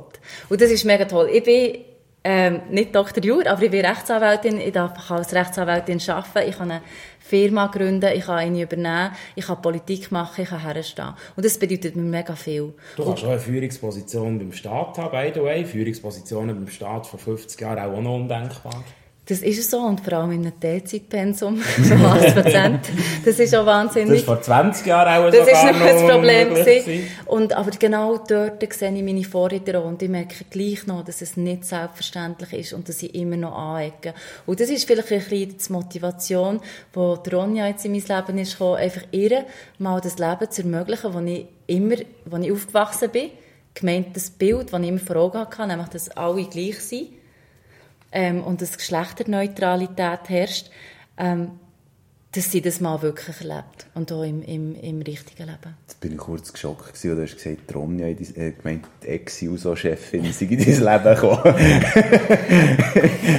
Und 0.50 0.62
das 0.62 0.72
ist 0.72 0.86
mega 0.86 1.06
toll. 1.06 1.30
Ich 1.32 1.44
bin 1.44 1.84
ähm, 2.24 2.62
nicht 2.70 2.96
Dr. 2.96 3.24
Jur, 3.24 3.46
aber 3.48 3.62
ich 3.63 3.72
bin 3.72 3.86
Rechtsanwältin. 3.86 4.60
Ich 4.62 4.72
darf 4.72 5.12
als 5.12 5.34
Rechtsanwältin 5.34 6.00
arbeiten. 6.08 6.50
Ich 6.50 6.58
kann 6.58 6.72
eine 6.72 6.82
Firma 7.20 7.68
gründen, 7.68 8.12
ich 8.15 8.25
kann 8.25 8.38
eine 8.38 8.62
übernehmen, 8.62 9.12
ich 9.36 9.46
kann 9.46 9.62
Politik 9.62 10.12
machen, 10.12 10.44
ich 10.44 10.50
kann 10.50 10.62
herstehen. 10.62 11.13
Und 11.36 11.46
das 11.46 11.58
bedeutet 11.58 11.96
mir 11.96 12.03
mega 12.03 12.36
viel. 12.36 12.74
Du 12.96 13.03
kannst 13.06 13.24
auch 13.24 13.30
eine 13.30 13.39
Führungsposition 13.39 14.39
beim 14.39 14.51
Staat 14.53 14.98
haben, 14.98 15.12
by 15.12 15.32
the 15.34 15.42
way. 15.42 15.65
Führungspositionen 15.65 16.56
beim 16.56 16.68
Staat 16.70 17.08
vor 17.08 17.20
50 17.20 17.60
Jahren 17.60 17.80
auch 17.80 18.01
noch 18.01 18.15
undenkbar. 18.15 18.84
Das 19.25 19.39
ist 19.39 19.72
so 19.72 19.80
und 19.80 20.01
vor 20.01 20.13
allem 20.13 20.34
in 20.34 20.42
einem 20.42 20.60
Teilzeitpensum 20.60 21.56
von 21.58 22.06
80 22.06 22.34
Prozent. 22.36 22.80
Das 23.24 23.39
ist 23.39 23.56
auch 23.56 23.65
wahnsinnig. 23.65 24.20
Das 24.20 24.27
war 24.27 24.36
vor 24.36 24.44
20 24.44 24.86
Jahren 24.86 25.24
auch 25.24 25.32
Das 25.32 25.48
ist 25.48 25.63
noch 25.63 25.82
ein 25.82 26.10
Problem 26.10 26.53
gewesen. 26.53 27.03
Und, 27.25 27.53
aber 27.53 27.72
genau 27.72 28.18
dort 28.18 28.62
sehe 28.74 28.94
ich 28.94 29.01
meine 29.01 29.24
Vorredner 29.24 29.86
und 29.86 30.01
ich 30.01 30.10
merke 30.10 30.44
gleich 30.50 30.86
noch, 30.88 31.06
dass 31.06 31.22
es 31.22 31.38
nicht 31.38 31.63
selbstverständlich 31.63 32.51
ist 32.51 32.74
und 32.74 32.89
dass 32.89 33.01
ich 33.01 33.15
immer 33.15 33.38
noch 33.38 33.58
anecke. 33.58 34.13
Und 34.46 34.60
das 34.60 34.70
ist 34.70 34.86
vielleicht 34.86 35.10
ein 35.13 35.20
bisschen 35.20 35.58
die 35.58 35.72
Motivation, 35.72 36.60
wo 36.92 37.13
Ronja 37.13 37.68
jetzt 37.68 37.86
in 37.86 37.94
mein 37.94 38.01
Leben 38.01 38.38
ist 38.39 38.58
gekommen, 38.58 38.75
einfach 38.75 39.03
ihr 39.12 39.46
mal 39.77 40.01
das 40.01 40.18
Leben 40.18 40.51
zu 40.51 40.63
ermöglichen, 40.63 41.13
wo 41.13 41.20
ich 41.20 41.46
immer, 41.68 41.96
wo 42.25 42.36
ich 42.36 42.51
aufgewachsen 42.51 43.10
bin, 43.10 43.30
gemeint 43.74 44.18
das 44.18 44.32
Bild, 44.32 44.74
das 44.74 44.82
ich 44.82 44.88
immer 44.89 45.00
vor 45.00 45.15
Augen 45.15 45.39
hatte, 45.39 45.65
nämlich, 45.65 45.88
dass 45.88 46.10
alle 46.10 46.44
gleich 46.44 46.80
sind 46.82 47.08
ähm, 48.13 48.43
und 48.43 48.62
dass 48.62 48.77
Geschlechterneutralität 48.77 50.29
herrscht, 50.29 50.70
ähm, 51.17 51.60
dass 52.36 52.52
sie 52.52 52.62
das 52.62 52.82
mal 52.82 53.00
wirklich 53.04 53.42
erlebt 53.42 53.86
und 53.94 54.12
auch 54.12 54.24
im, 54.24 54.42
im, 54.42 54.75
im 54.75 55.02
richtigen 55.04 55.44
Leben. 55.44 55.78
Jetzt 55.84 56.00
bin 56.00 56.13
ich 56.13 56.18
kurz 56.18 56.52
geschockt 56.52 56.94
gewesen, 56.94 57.16
du 57.16 57.22
hast 57.22 57.36
gesagt, 57.36 57.75
Ronja, 57.75 58.08
äh, 58.08 58.16
gemeint, 58.52 58.86
die 59.04 59.08
Ex-Uso-Chefin 59.08 60.34
sei 60.34 60.46
in 60.46 60.58
dein 60.58 61.04
Leben 61.04 61.16
gekommen. 61.16 61.56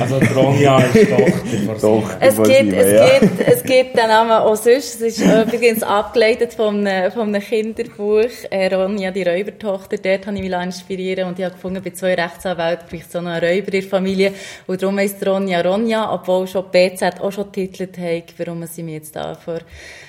also 0.01 0.19
Ronja 0.35 0.79
ist 0.79 1.11
Tochter 1.11 1.75
Doch, 1.81 2.11
es 2.21 2.37
gibt, 2.37 2.73
es, 2.73 2.93
ja. 2.93 3.19
gibt, 3.19 3.41
es 3.41 3.63
gibt 3.65 3.97
den 3.97 4.07
Namen 4.07 4.31
auch 4.31 4.55
sonst, 4.55 5.01
es 5.01 5.19
ist 5.19 5.21
übrigens 5.21 5.83
abgeleitet 5.83 6.55
von 6.55 6.87
einem, 6.87 7.11
von 7.11 7.35
einem 7.35 7.43
Kinderbuch, 7.43 8.31
äh, 8.51 8.73
Ronja, 8.73 9.11
die 9.11 9.25
Räubertochter, 9.25 9.99
dort 9.99 10.29
habe 10.29 10.37
ich 10.37 10.43
mich 10.43 10.53
inspirieren 10.53 11.29
und 11.29 11.39
ich 11.41 11.45
habe 11.45 11.55
gefunden, 11.55 11.83
bei 11.83 11.91
zwei 11.91 12.15
Rechtsanwälten 12.15 12.87
braucht 12.89 13.11
so 13.11 13.19
eine 13.19 13.43
Räuber 13.43 13.73
in 13.75 13.81
der 13.81 13.83
Familie 13.83 14.33
und 14.69 14.81
darum 14.81 14.99
heisst 14.99 15.27
Ronja 15.27 15.63
Ronja, 15.63 16.15
obwohl 16.15 16.47
schon 16.47 16.71
BZ 16.71 17.21
auch 17.21 17.33
schon 17.33 17.51
titelt 17.51 17.99
hat, 17.99 18.35
warum 18.39 18.65
sie 18.67 18.84
mich 18.85 18.95
jetzt 18.95 19.17
da 19.17 19.35
vor 19.35 19.59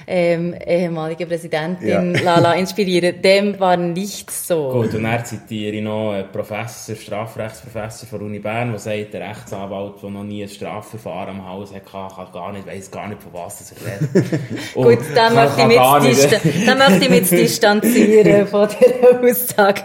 ähm, 0.07 0.53
ehemalige 0.65 1.25
Präsidentin 1.25 2.15
ja. 2.15 2.21
Lala 2.23 2.53
inspirieren. 2.53 3.21
Dem 3.21 3.59
war 3.59 3.77
nicht 3.77 4.29
so. 4.31 4.71
Gut, 4.71 4.93
und 4.93 5.03
dann 5.03 5.25
zitiere 5.25 5.75
ich 5.75 5.81
noch 5.81 6.11
einen 6.11 6.31
Professor, 6.31 6.95
Strafrechtsprofessor 6.95 8.07
von 8.07 8.19
der 8.19 8.27
Uni 8.27 8.39
Bern, 8.39 8.71
der 8.71 8.79
sagt, 8.79 9.13
der 9.13 9.29
Rechtsanwalt, 9.29 10.01
der 10.01 10.09
noch 10.09 10.23
nie 10.23 10.43
ein 10.43 10.49
Strafverfahren 10.49 11.39
am 11.39 11.47
Haus 11.47 11.73
hatte, 11.73 11.85
kann 11.89 12.09
gar 12.33 12.51
nicht, 12.51 12.67
weiss 12.67 12.91
gar 12.91 13.07
nicht, 13.07 13.21
von 13.21 13.33
was 13.33 13.71
er 13.71 14.15
redet. 14.15 14.41
Gut, 14.73 14.99
dann 15.15 15.35
möchte, 15.35 15.61
ich 15.61 15.67
mich 15.67 16.65
dann 16.65 16.77
möchte 16.77 17.05
ich 17.05 17.09
mich 17.09 17.29
distanzieren 17.29 18.47
von 18.47 18.67
dieser 18.67 19.31
Aussage. 19.31 19.81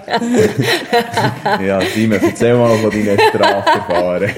ja, 1.65 1.81
Simon, 1.81 2.21
erzähl 2.23 2.57
mal 2.57 2.77
von 2.79 2.91
deinen 2.91 3.19
Strafverfahren. 3.19 4.31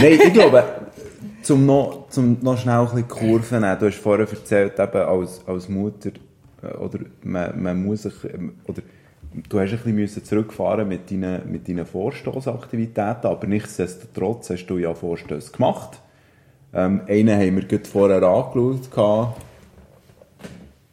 Nein, 0.00 0.20
ich 0.24 0.32
glaube, 0.32 0.64
zum 1.48 1.64
noch, 1.64 2.08
zum 2.10 2.36
noch 2.42 2.58
schnell 2.58 2.80
ein 2.80 2.84
bisschen 2.84 3.08
Kurven 3.08 3.62
nehmen. 3.62 3.78
Du 3.80 3.86
hast 3.86 3.96
vorher 3.96 4.28
erzählt, 4.28 4.78
eben 4.78 4.98
als, 4.98 5.40
als 5.46 5.66
Mutter, 5.70 6.10
äh, 6.62 6.76
oder 6.76 6.98
man, 7.22 7.62
man 7.62 7.82
muss 7.82 8.02
sich, 8.02 8.12
ähm, 8.24 8.56
oder 8.66 8.82
du 9.48 9.58
hast 9.58 9.72
ein 9.72 9.96
bisschen 9.96 10.24
zurückfahren 10.24 10.86
mit 10.86 11.10
deinen, 11.10 11.50
mit 11.50 11.66
deinen 11.66 11.86
Vorstoßaktivitäten, 11.86 13.30
aber 13.30 13.46
nichtsdestotrotz 13.46 14.50
hast 14.50 14.66
du 14.66 14.76
ja 14.76 14.92
Vorstöße 14.92 15.52
gemacht. 15.52 15.98
Ähm, 16.74 17.00
einen 17.08 17.34
haben 17.40 17.56
wir 17.56 17.64
gerade 17.64 17.88
vorher 17.88 18.22
angeschaut. 18.22 19.32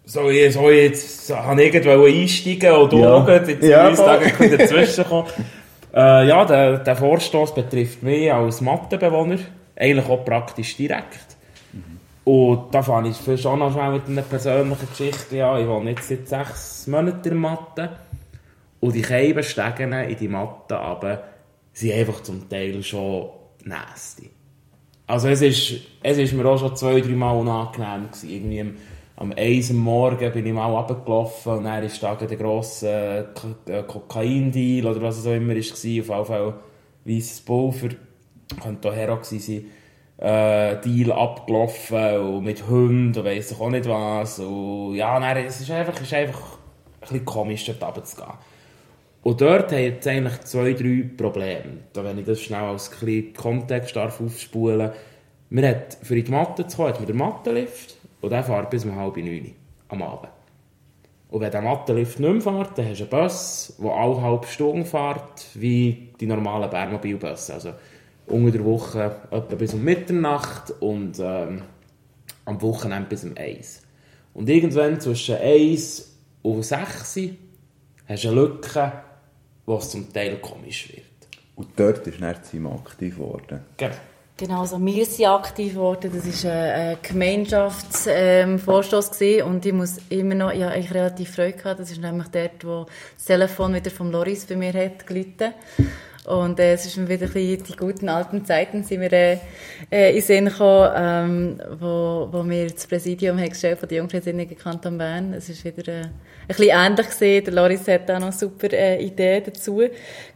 So, 0.06 0.30
ich, 0.30 0.54
so 0.54 0.70
jetzt 0.70 1.36
habe 1.36 1.64
ich 1.64 1.74
irgendwo 1.74 2.06
einsteigen 2.06 2.72
oder 2.72 2.98
ja. 2.98 3.14
auch 3.14 3.28
jetzt 3.28 3.62
ja, 3.62 3.90
ist 3.90 4.00
dazwischen 4.00 5.04
kommen. 5.04 5.28
äh, 5.94 6.28
ja, 6.30 6.46
der, 6.46 6.78
der 6.78 6.96
Vorstoß 6.96 7.54
betrifft 7.54 8.04
mich 8.04 8.32
als 8.32 8.62
Mattenbewohner 8.62 9.40
eigentlich 9.76 10.08
auch 10.08 10.24
praktisch 10.24 10.78
direkt. 10.78 11.38
Mhm. 11.74 12.00
Und 12.24 12.74
da 12.74 12.82
fange 12.82 13.10
ich 13.10 13.42
schon 13.42 13.60
noch 13.60 13.72
schnell 13.72 13.94
mit 13.94 14.08
einer 14.08 14.22
persönlichen 14.22 14.90
Geschichte 14.90 15.46
an. 15.46 15.62
Ich 15.62 15.68
wohne 15.68 15.92
jetzt 15.92 16.08
seit 16.08 16.28
sechs 16.28 16.88
Monaten 16.88 17.18
in 17.18 17.24
der 17.24 17.36
Matte. 17.36 17.90
Und 18.80 18.96
die 18.96 19.04
Scheibenstegen 19.04 19.94
in 19.94 20.18
die 20.18 20.28
Matte 20.28 20.78
aber 20.78 21.24
sind 21.74 21.94
einfach 21.94 22.22
zum 22.24 22.48
Teil 22.50 22.82
schon 22.84 23.30
nasty. 23.64 24.30
Also 25.08 25.28
es 25.28 25.42
ist, 25.42 25.82
es 26.02 26.18
ist 26.18 26.34
mir 26.34 26.46
auch 26.46 26.58
schon 26.58 26.76
zwei, 26.76 27.00
drei 27.00 27.12
Mal 27.12 27.32
unangenehm 27.32 28.10
gewesen. 28.12 28.30
Irgendwie 28.30 28.74
am 29.18 29.32
1 29.32 29.72
am 29.72 29.78
Morgen 29.78 30.32
bin 30.32 30.46
ich 30.46 30.54
mal 30.54 30.72
runtergelaufen 30.72 31.54
und 31.54 31.64
dann 31.64 31.84
ist 31.84 32.02
da 32.02 32.16
der 32.16 32.36
grosse 32.36 33.30
äh, 33.68 33.84
Kokain-Deal 33.84 34.86
oder 34.86 35.02
was 35.02 35.20
es 35.20 35.28
auch 35.28 35.34
immer 35.34 35.54
war, 35.54 35.62
auf 35.62 35.84
jeden 35.84 36.06
Fall 36.06 36.54
weißes 37.06 37.42
Pulver, 37.42 37.90
könnte 38.62 38.90
auch 38.90 38.96
Hero 38.96 39.18
gewesen 39.18 39.40
sein, 39.40 39.66
äh, 40.18 40.82
Deal 40.82 41.12
abgelaufen 41.12 42.18
und 42.20 42.44
mit 42.44 42.68
Hunden 42.68 43.18
und 43.18 43.26
weiss 43.26 43.52
ich 43.52 43.60
auch 43.60 43.70
nicht 43.70 43.88
was 43.88 44.40
und 44.40 44.96
ja, 44.96 45.20
dann, 45.20 45.38
es 45.38 45.60
ist 45.60 45.72
einfach, 45.72 46.00
ist 46.02 46.14
einfach 46.14 46.42
ein 46.52 47.00
bisschen 47.02 47.26
komisch, 47.26 47.66
dort 47.66 47.84
runterzugehen. 47.84 48.34
Und 49.24 49.42
dort 49.42 49.72
haben 49.72 49.80
jetzt 49.80 50.08
eigentlich 50.08 50.40
zwei, 50.42 50.74
drei 50.74 51.04
Probleme. 51.18 51.80
Da, 51.94 52.04
wenn 52.04 52.20
ich 52.20 52.26
das 52.26 52.42
schnell 52.42 52.62
als 52.62 52.92
kleinen 52.92 53.34
Kontext 53.34 53.98
aufspulen 53.98 54.92
Man 55.50 55.66
hat, 55.66 55.98
für 56.04 56.16
in 56.16 56.26
die 56.26 56.32
Matte 56.32 56.68
zu 56.68 56.78
kommen, 56.78 56.90
hat 56.90 57.00
man 57.00 57.08
den 57.08 57.18
Mattenlift 57.18 57.98
und 58.22 58.30
der 58.30 58.44
fährt 58.44 58.70
bis 58.70 58.86
um 58.86 58.96
halb 58.96 59.18
neun 59.18 59.52
am 59.90 60.04
Abend. 60.04 60.30
Und 61.32 61.42
wenn 61.42 61.52
der 61.52 61.62
Mattenlift 61.62 62.20
nicht 62.20 62.32
mehr 62.32 62.42
fährt, 62.42 62.78
dann 62.78 62.88
hast 62.88 63.00
du 63.00 63.04
einen 63.04 63.10
Bus, 63.10 63.76
der 63.82 63.92
alle 63.92 64.22
halbe 64.22 64.48
Stunde 64.48 64.86
fährt, 64.86 65.48
wie 65.56 66.10
die 66.20 66.28
normalen 66.28 66.70
Bärmobilbusse. 66.70 67.56
Also 67.56 67.72
unter 68.28 68.52
der 68.52 68.66
Woche 68.66 69.16
etwa 69.32 69.56
bis 69.56 69.74
um 69.74 69.84
Mitternacht 69.84 70.74
und 70.80 71.20
ähm, 71.20 71.62
am 72.46 72.62
Wochenende 72.62 73.10
bis 73.10 73.24
um 73.24 73.38
1. 73.38 73.82
Und 74.34 74.50
irgendwann 74.50 75.00
zwischen 75.00 75.36
1 75.36 76.12
und 76.42 76.64
6 76.64 77.18
hast 78.08 78.24
du 78.24 78.28
eine 78.28 78.36
Lücke, 78.36 78.92
wo 79.66 79.78
es 79.78 79.90
zum 79.90 80.12
Teil 80.12 80.38
komisch 80.38 80.92
wird. 80.94 81.06
Und 81.56 81.70
dort 81.76 82.06
ist 82.06 82.22
dann 82.22 82.44
Zima 82.44 82.76
aktiv 82.76 83.16
geworden. 83.16 83.62
Genau. 83.78 83.96
Genau, 84.38 84.60
also 84.60 84.86
wir 84.86 85.06
sind 85.06 85.28
aktiv 85.28 85.76
geworden. 85.76 86.12
Das 86.14 86.44
war 86.44 86.52
ein 86.52 86.98
Gemeinschaftsvorstoß 87.02 89.22
ähm, 89.22 89.48
und 89.48 89.66
ich 89.66 89.72
muss 89.72 89.96
immer 90.10 90.36
noch, 90.36 90.52
ja, 90.52 90.76
ich 90.76 90.94
relativ 90.94 91.36
Freude 91.36 91.54
gehabt. 91.54 91.80
Das 91.80 91.90
ist 91.90 92.02
nämlich 92.02 92.28
dort, 92.28 92.66
wo 92.66 92.86
das 93.16 93.24
Telefon 93.24 93.74
wieder 93.74 93.90
vom 93.90 94.12
Loris 94.12 94.46
bei 94.46 94.58
mir 94.58 94.74
hat 94.74 95.08
gelitten. 95.08 95.54
Und 96.26 96.60
äh, 96.60 96.74
es 96.74 96.86
ist 96.86 96.98
mir 96.98 97.08
wieder 97.08 97.28
ein 97.28 97.34
bisschen 97.34 97.64
die 97.64 97.76
guten 97.76 98.10
alten 98.10 98.46
Zeiten 98.46 98.84
sind 98.84 99.02
wir 99.02 99.14
äh, 99.14 99.38
äh 99.92 100.16
in 100.16 100.22
Sinn 100.22 100.46
gekommen, 100.46 100.92
ähm, 100.96 101.62
wo, 101.80 102.28
wo 102.32 102.50
wir 102.50 102.68
das 102.68 102.88
Präsidium 102.88 103.38
haben 103.38 103.50
gestellt 103.50 103.80
von 103.80 103.88
der 103.88 104.00
Jungfreisinnigen 104.00 104.58
Kanton 104.58 104.98
Bern. 104.98 105.34
Es 105.34 105.50
ist 105.50 105.64
wieder 105.64 105.88
äh, 105.88 106.02
ein 106.02 106.12
bisschen 106.48 106.70
ähnlich 106.72 107.08
gesehen. 107.08 107.46
Der 107.46 107.54
Loris 107.54 107.88
hat 107.88 108.10
auch 108.10 108.20
noch 108.20 108.34
super 108.34 108.74
äh, 108.74 109.04
Ideen 109.04 109.44
dazu 109.46 109.82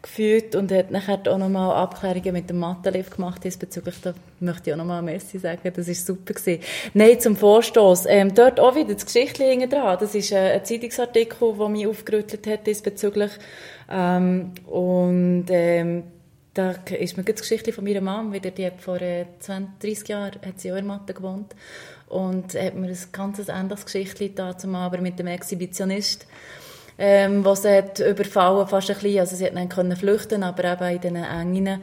geführt 0.01 0.55
und 0.55 0.71
hat 0.71 0.91
nachher 0.91 1.21
auch 1.27 1.37
noch 1.37 1.49
mal 1.49 1.73
Abklärungen 1.73 2.33
mit 2.33 2.49
dem 2.49 2.59
Mathe-Lift 2.59 3.15
gemacht 3.15 3.43
diesbezüglich. 3.43 3.95
Da 4.01 4.13
möchte 4.41 4.69
ich 4.69 4.73
auch 4.73 4.77
noch 4.77 4.85
mal 4.85 5.01
Messi 5.01 5.39
sagen. 5.39 5.71
Das 5.73 5.87
ist 5.87 6.05
super 6.05 6.33
gewesen. 6.33 6.61
Nein, 6.93 7.19
zum 7.19 7.35
Vorstoß. 7.35 8.05
Ähm, 8.07 8.33
dort 8.33 8.59
auch 8.59 8.75
wieder 8.75 8.93
das 8.93 9.05
Geschichtliche 9.05 9.51
hinten 9.51 9.69
dran. 9.69 9.97
Das 9.99 10.15
ist 10.15 10.31
äh, 10.31 10.53
ein 10.53 10.65
Zeitungsartikel, 10.65 11.53
der 11.57 11.69
mich 11.69 11.87
aufgerüttelt 11.87 12.47
hat 12.47 12.67
diesbezüglich 12.67 13.31
ähm, 13.89 14.51
und 14.67 15.45
ähm, 15.49 16.03
da 16.53 16.71
ist 16.99 17.15
mir 17.15 17.23
die 17.23 17.33
Geschichte 17.33 17.71
von 17.71 17.83
meiner 17.83 18.01
Mom 18.01 18.33
wieder, 18.33 18.51
die 18.51 18.65
hat 18.65 18.81
vor 18.81 19.01
äh, 19.01 19.25
20, 19.39 19.79
30 19.79 20.07
Jahren 20.09 20.39
hat 20.45 20.59
sie 20.59 20.71
auch 20.71 20.77
in 20.77 20.87
Mathe 20.87 21.13
gewohnt 21.13 21.55
und 22.07 22.53
hat 22.53 22.75
mir 22.75 22.87
ein 22.87 22.97
ganz 23.11 23.39
ähnliches 23.47 23.85
Geschichte 23.85 24.29
dazu 24.29 24.67
aber 24.67 24.99
mit 24.99 25.19
dem 25.19 25.27
Exhibitionist 25.27 26.27
ähm, 27.01 27.45
was 27.45 27.63
hat 27.63 27.99
überfallen 27.99 28.67
fast 28.67 28.89
ein 28.89 28.97
bisschen, 28.97 29.19
also 29.19 29.35
sie 29.35 29.45
hat 29.45 29.55
dann 29.55 29.95
flüchten, 29.95 30.43
aber 30.43 30.65
eben 30.65 30.95
in 30.95 31.01
diesen 31.01 31.15
Engen 31.15 31.81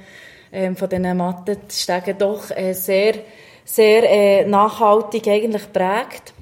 ähm, 0.56 0.74
von 0.74 0.88
diesen 0.88 1.16
Mattenstegen 1.16 2.16
doch 2.16 2.50
äh, 2.50 2.72
sehr, 2.72 3.16
sehr 3.64 4.10
äh, 4.10 4.46
nachhaltig 4.46 5.28
eigentlich 5.28 5.70
prägt. 5.70 6.32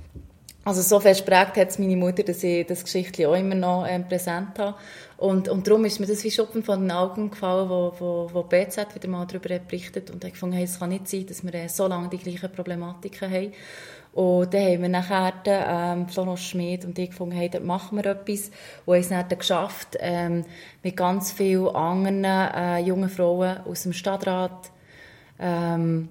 Also 0.64 0.80
so 0.80 1.00
fest 1.00 1.26
prägt 1.26 1.56
hat 1.56 1.68
es 1.68 1.78
meine 1.78 1.96
Mutter, 1.96 2.22
dass 2.22 2.42
ich 2.42 2.64
das 2.66 2.84
Geschichte 2.84 3.28
auch 3.28 3.34
immer 3.34 3.56
noch 3.56 3.86
ähm, 3.86 4.06
präsent 4.06 4.58
habe. 4.58 4.76
Und, 5.16 5.48
und 5.48 5.66
darum 5.66 5.84
ist 5.84 6.00
mir 6.00 6.06
das 6.06 6.22
wie 6.24 6.30
Schuppen 6.30 6.62
von 6.62 6.80
den 6.80 6.90
Augen 6.90 7.30
gefallen, 7.30 7.68
wo, 7.68 7.92
wo, 7.98 8.30
wo 8.32 8.42
BZ 8.44 8.94
wieder 8.94 9.08
mal 9.08 9.26
darüber 9.26 9.58
berichtet 9.58 10.10
und 10.10 10.24
ich 10.24 10.32
gefunden, 10.32 10.56
hey, 10.56 10.64
es 10.64 10.78
kann 10.78 10.90
nicht 10.90 11.08
sein, 11.08 11.26
dass 11.26 11.44
wir 11.44 11.54
äh, 11.54 11.68
so 11.68 11.86
lange 11.86 12.08
die 12.08 12.18
gleichen 12.18 12.52
Problematiken 12.52 13.30
haben. 13.30 13.52
Und 14.14 14.54
dann 14.54 14.62
haben 14.62 14.82
wir 14.82 14.88
nachher, 14.88 15.32
ähm, 15.46 16.08
Flono 16.08 16.36
Schmid 16.36 16.84
und 16.84 16.96
ich 17.00 17.10
gefunden, 17.10 17.34
hey, 17.34 17.48
dort 17.50 17.64
machen 17.64 17.98
wir 17.98 18.06
etwas. 18.06 18.52
Und 18.86 18.94
haben 18.94 19.00
es 19.00 19.08
dann 19.08 19.28
geschafft, 19.28 19.96
ähm, 19.98 20.44
mit 20.84 20.96
ganz 20.96 21.32
vielen 21.32 21.74
anderen 21.74 22.22
äh, 22.22 22.78
jungen 22.78 23.08
Frauen 23.08 23.58
aus 23.66 23.82
dem 23.82 23.92
Stadtrat, 23.92 24.70
ähm, 25.40 26.10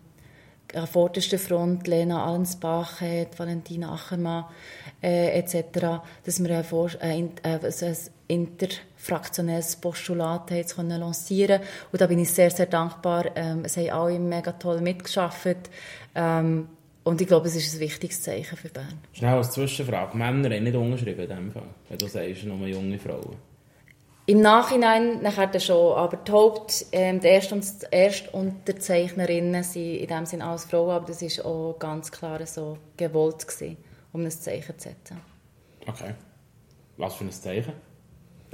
an 0.74 0.88
vorderster 0.88 1.40
Front, 1.40 1.88
Lena 1.88 2.26
Allensbach, 2.26 3.02
äh, 3.02 3.26
Valentina 3.38 3.94
Achermann, 3.94 4.46
äh, 5.02 5.40
etc., 5.40 6.02
dass 6.26 6.44
wir 6.44 6.58
ein, 6.58 6.64
Vor 6.66 6.90
äh, 7.02 7.22
äh, 7.22 7.26
ein 7.44 7.98
interfraktionelles 8.28 9.78
Postulat 9.78 10.52
jetzt 10.52 10.76
können 10.76 11.00
lancieren 11.00 11.62
Und 11.92 12.02
da 12.02 12.08
bin 12.08 12.20
ich 12.20 12.32
sehr, 12.32 12.52
sehr 12.52 12.66
dankbar. 12.66 13.28
Ähm, 13.36 13.64
es 13.64 13.78
haben 13.78 13.92
alle 13.92 14.20
mega 14.20 14.52
toll 14.54 14.82
mitgeschafft. 14.82 15.70
Ähm, 16.16 16.68
und 17.04 17.22
ich 17.22 17.28
glaube, 17.28 17.48
es 17.48 17.56
ist 17.56 17.76
ein 17.76 17.80
wichtiges 17.80 18.22
Zeichen 18.22 18.58
für 18.58 18.70
Bern. 18.70 19.00
Schnell 19.14 19.36
als 19.36 19.52
Zwischenfrage. 19.52 20.18
Männer 20.18 20.56
haben 20.56 20.64
nicht 20.64 20.76
unterschrieben 20.76 21.22
in 21.22 21.28
diesem 21.30 21.52
Fall, 21.52 21.68
wenn 21.90 21.98
du 21.98 22.08
sagst, 22.08 22.44
nur 22.44 22.68
junge 22.68 23.00
Frauen. 23.00 23.36
Im 24.26 24.40
Nachhinein 24.40 25.22
nachher 25.22 25.60
schon, 25.60 25.98
aber 25.98 26.16
die 26.16 26.32
Haupt, 26.32 26.86
ähm, 26.94 27.20
die 27.20 27.28
Erst- 27.28 27.52
und 27.52 27.66
Erstunterzeichnerinnen 27.92 29.64
sind 29.64 29.96
in 29.98 30.08
dem 30.08 30.26
Sinne 30.26 30.46
als 30.46 30.64
Frauen, 30.64 30.92
aber 30.92 31.08
das 31.08 31.22
war 31.22 31.46
auch 31.46 31.78
ganz 31.78 32.10
klar 32.10 32.46
so 32.46 32.78
gewollt 32.96 33.46
gewesen, 33.46 33.76
um 34.14 34.24
ein 34.24 34.32
Zeichen 34.32 34.80
zu 34.80 34.90
setzen. 34.90 35.20
Okay. 35.86 36.14
Was 36.96 37.16
für 37.16 37.26
ein 37.26 37.32
Zeichen? 37.32 37.74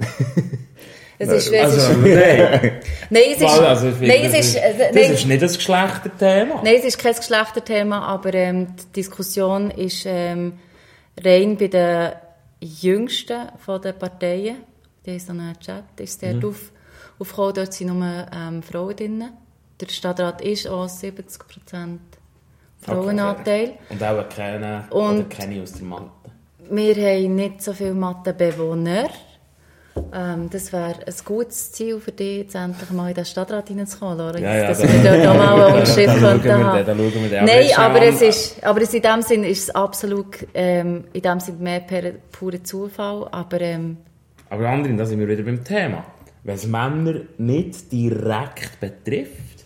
Es 1.22 1.28
ist, 1.28 1.52
es 1.52 1.60
also, 1.62 1.76
ist, 1.92 1.98
nein. 2.02 2.80
nein, 3.10 3.22
es 3.34 3.42
ist, 3.42 3.42
also, 3.60 3.86
nein, 4.00 4.10
es 4.24 4.32
das 4.32 4.40
ist, 4.40 4.54
ist, 4.54 4.56
äh, 4.56 4.92
das 4.94 5.10
ist 5.10 5.26
nicht 5.26 5.42
ein 5.42 5.48
Geschlechterthema. 5.52 6.62
nein, 6.64 6.74
es 6.78 6.84
ist 6.86 6.98
kein 6.98 7.14
Geschlechterthema, 7.14 8.00
aber 8.06 8.32
ähm, 8.32 8.68
die 8.76 8.92
Diskussion 9.02 9.70
ist 9.70 10.04
ähm, 10.06 10.54
rein 11.22 11.56
bei 11.58 11.68
den 11.68 12.12
Jüngsten 12.60 13.48
von 13.58 13.82
den 13.82 13.98
Parteien. 13.98 14.56
Die 15.04 15.10
haben 15.10 15.18
so 15.20 15.32
einen 15.32 15.58
Chat, 15.60 15.84
ist 16.00 16.22
dort 16.22 16.36
Mhm. 16.36 16.48
auf, 16.48 16.72
aufgekommen, 17.18 17.54
dort 17.54 17.72
sind 17.74 17.98
nur 17.98 18.26
ähm, 18.34 18.62
Frauen 18.62 18.96
drin. 18.96 19.24
Der 19.78 19.88
Stadtrat 19.88 20.40
ist 20.40 20.66
auch 20.68 20.86
70% 20.86 21.98
Frauenanteil. 22.80 23.74
Und 23.90 24.02
auch 24.02 24.28
keine, 24.28 24.84
Und- 24.90 25.18
oder 25.18 25.24
keine 25.28 25.62
aus 25.62 25.72
der 25.72 25.82
Mathe. 25.84 26.10
Wir 26.70 26.94
haben 26.94 27.34
nicht 27.34 27.62
so 27.62 27.72
viele 27.72 27.92
Mathe-Bewohner. 27.94 29.08
Ähm, 30.12 30.48
das 30.50 30.72
wäre 30.72 30.94
ein 31.06 31.14
gutes 31.24 31.72
Ziel 31.72 32.00
für 32.00 32.12
dich, 32.12 32.38
jetzt 32.38 32.54
endlich 32.54 32.90
mal 32.90 33.08
in 33.08 33.14
den 33.14 33.24
Stadtrat 33.24 33.68
reinzukommen, 33.70 34.18
Lorenz. 34.18 34.40
Ja, 34.40 34.56
ja, 34.56 34.68
dass 34.68 34.78
da- 34.80 34.88
wir 34.92 35.02
dort 35.02 35.26
auch 35.26 35.34
mal 35.36 35.52
eine 35.54 35.60
da- 35.62 35.66
Unterschrift 35.74 36.08
da 36.08 36.12
schauen 36.20 36.42
könnten 36.42 36.46
wir 36.46 36.64
haben. 36.64 36.86
da 36.86 36.94
Nein, 37.42 37.66
aber 37.76 38.02
es 38.02 38.22
ist, 38.22 38.64
aber 38.64 38.82
es 38.82 38.94
in 38.94 39.02
dem 39.02 39.22
Sinn 39.22 39.44
ist 39.44 39.62
es 39.64 39.70
absolut, 39.74 40.36
ähm, 40.54 41.04
in 41.12 41.22
dem 41.22 41.40
Sinn 41.40 41.58
mehr 41.60 41.80
per 41.80 42.12
purer 42.32 42.62
Zufall, 42.62 43.28
aber 43.30 43.60
ähm, 43.60 43.96
Aber 44.48 44.68
Andrin, 44.68 44.96
da 44.96 45.04
sind 45.06 45.18
wir 45.20 45.28
wieder 45.28 45.42
beim 45.42 45.62
Thema. 45.64 46.04
Wenn 46.44 46.54
es 46.54 46.66
Männer 46.66 47.20
nicht 47.38 47.92
direkt 47.92 48.80
betrifft, 48.80 49.64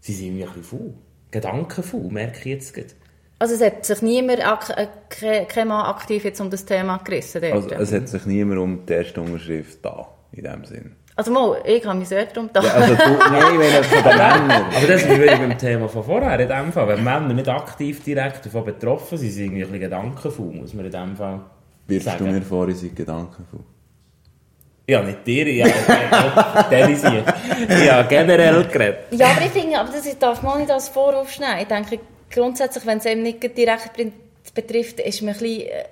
sie 0.00 0.12
sind 0.12 0.38
ein 0.40 0.46
bisschen 0.46 0.62
faul. 0.64 0.94
Gedankenfaul, 1.30 2.10
merke 2.10 2.38
ich 2.40 2.44
jetzt 2.46 2.74
gerade. 2.74 2.88
Also 3.38 3.54
es 3.54 3.60
hat 3.60 3.84
sich 3.84 4.02
niemand, 4.02 4.40
ak 4.46 4.70
äh, 4.76 4.86
ke- 5.08 5.46
kein 5.48 5.68
Mann 5.68 5.86
aktiv 5.86 6.24
jetzt 6.24 6.40
um 6.40 6.50
das 6.50 6.64
Thema 6.64 6.98
gerissen. 6.98 7.42
Dort. 7.42 7.72
Also 7.72 7.96
es 7.96 8.02
hat 8.02 8.08
sich 8.08 8.26
niemand 8.26 8.58
um 8.60 8.86
die 8.86 8.92
erste 8.92 9.20
Unterschrift 9.20 9.78
da, 9.84 10.08
in 10.32 10.44
dem 10.44 10.64
Sinn. 10.64 10.96
also 11.16 11.30
mal, 11.30 11.58
ich 11.64 11.84
habe 11.86 11.98
mich 11.98 12.08
sehr 12.08 12.26
darum 12.26 12.46
gedacht. 12.48 12.66
Ja, 12.66 12.72
also 12.74 12.94
du, 12.94 13.02
nein, 13.30 13.58
wenn 13.58 13.74
es 13.80 13.86
von 13.86 14.02
den 14.04 14.16
Männern... 14.16 14.64
Aber 14.76 14.86
das 14.86 15.08
wir 15.08 15.22
wieder 15.22 15.36
beim 15.38 15.58
Thema 15.58 15.88
von 15.88 16.04
vorher. 16.04 16.38
In 16.40 16.48
dem 16.48 16.72
Fall, 16.72 16.88
wenn 16.88 17.04
Männer 17.04 17.32
nicht 17.34 17.48
aktiv 17.48 18.02
direkt 18.04 18.44
davon 18.46 18.64
betroffen 18.64 19.16
sind, 19.18 19.28
sind 19.28 19.32
sie 19.32 19.44
irgendwie 19.44 19.62
ein 19.64 19.68
bisschen 19.70 19.80
gedankenfaul, 19.90 20.52
muss 20.52 20.74
man 20.74 20.84
in 20.86 20.92
dem 20.92 21.16
Fall 21.16 21.40
Wirfst 21.88 22.06
du 22.06 22.10
sagen. 22.10 22.32
mir 22.32 22.42
vor, 22.42 22.68
ich 22.68 22.78
sei 22.78 22.88
gedankenvoll? 22.88 23.60
Ja, 24.88 25.02
nicht 25.02 25.26
dir, 25.26 25.52
ja, 25.52 25.66
der 26.70 26.88
ist 26.90 27.06
hier. 27.08 27.24
Ja, 27.84 28.02
generell 28.02 28.64
geredet. 28.64 28.98
Ja, 29.10 29.28
aber 29.28 29.40
ich 29.42 29.50
finde, 29.50 29.78
aber 29.80 29.90
das 29.90 30.18
darf 30.18 30.42
man 30.42 30.58
nicht 30.60 30.70
als 30.70 30.88
Vorwurf 30.90 31.40
nehmen. 31.40 31.58
Ich 31.60 31.66
denke, 31.66 31.98
grundsätzlich, 32.30 32.86
wenn 32.86 32.98
es 32.98 33.06
eben 33.06 33.22
nicht 33.22 33.42
direkt 33.56 33.92
betrifft, 34.54 35.00
ist 35.00 35.22
man 35.22 35.34
ein 35.34 35.40
bisschen, 35.40 35.68
äh, 35.68 35.84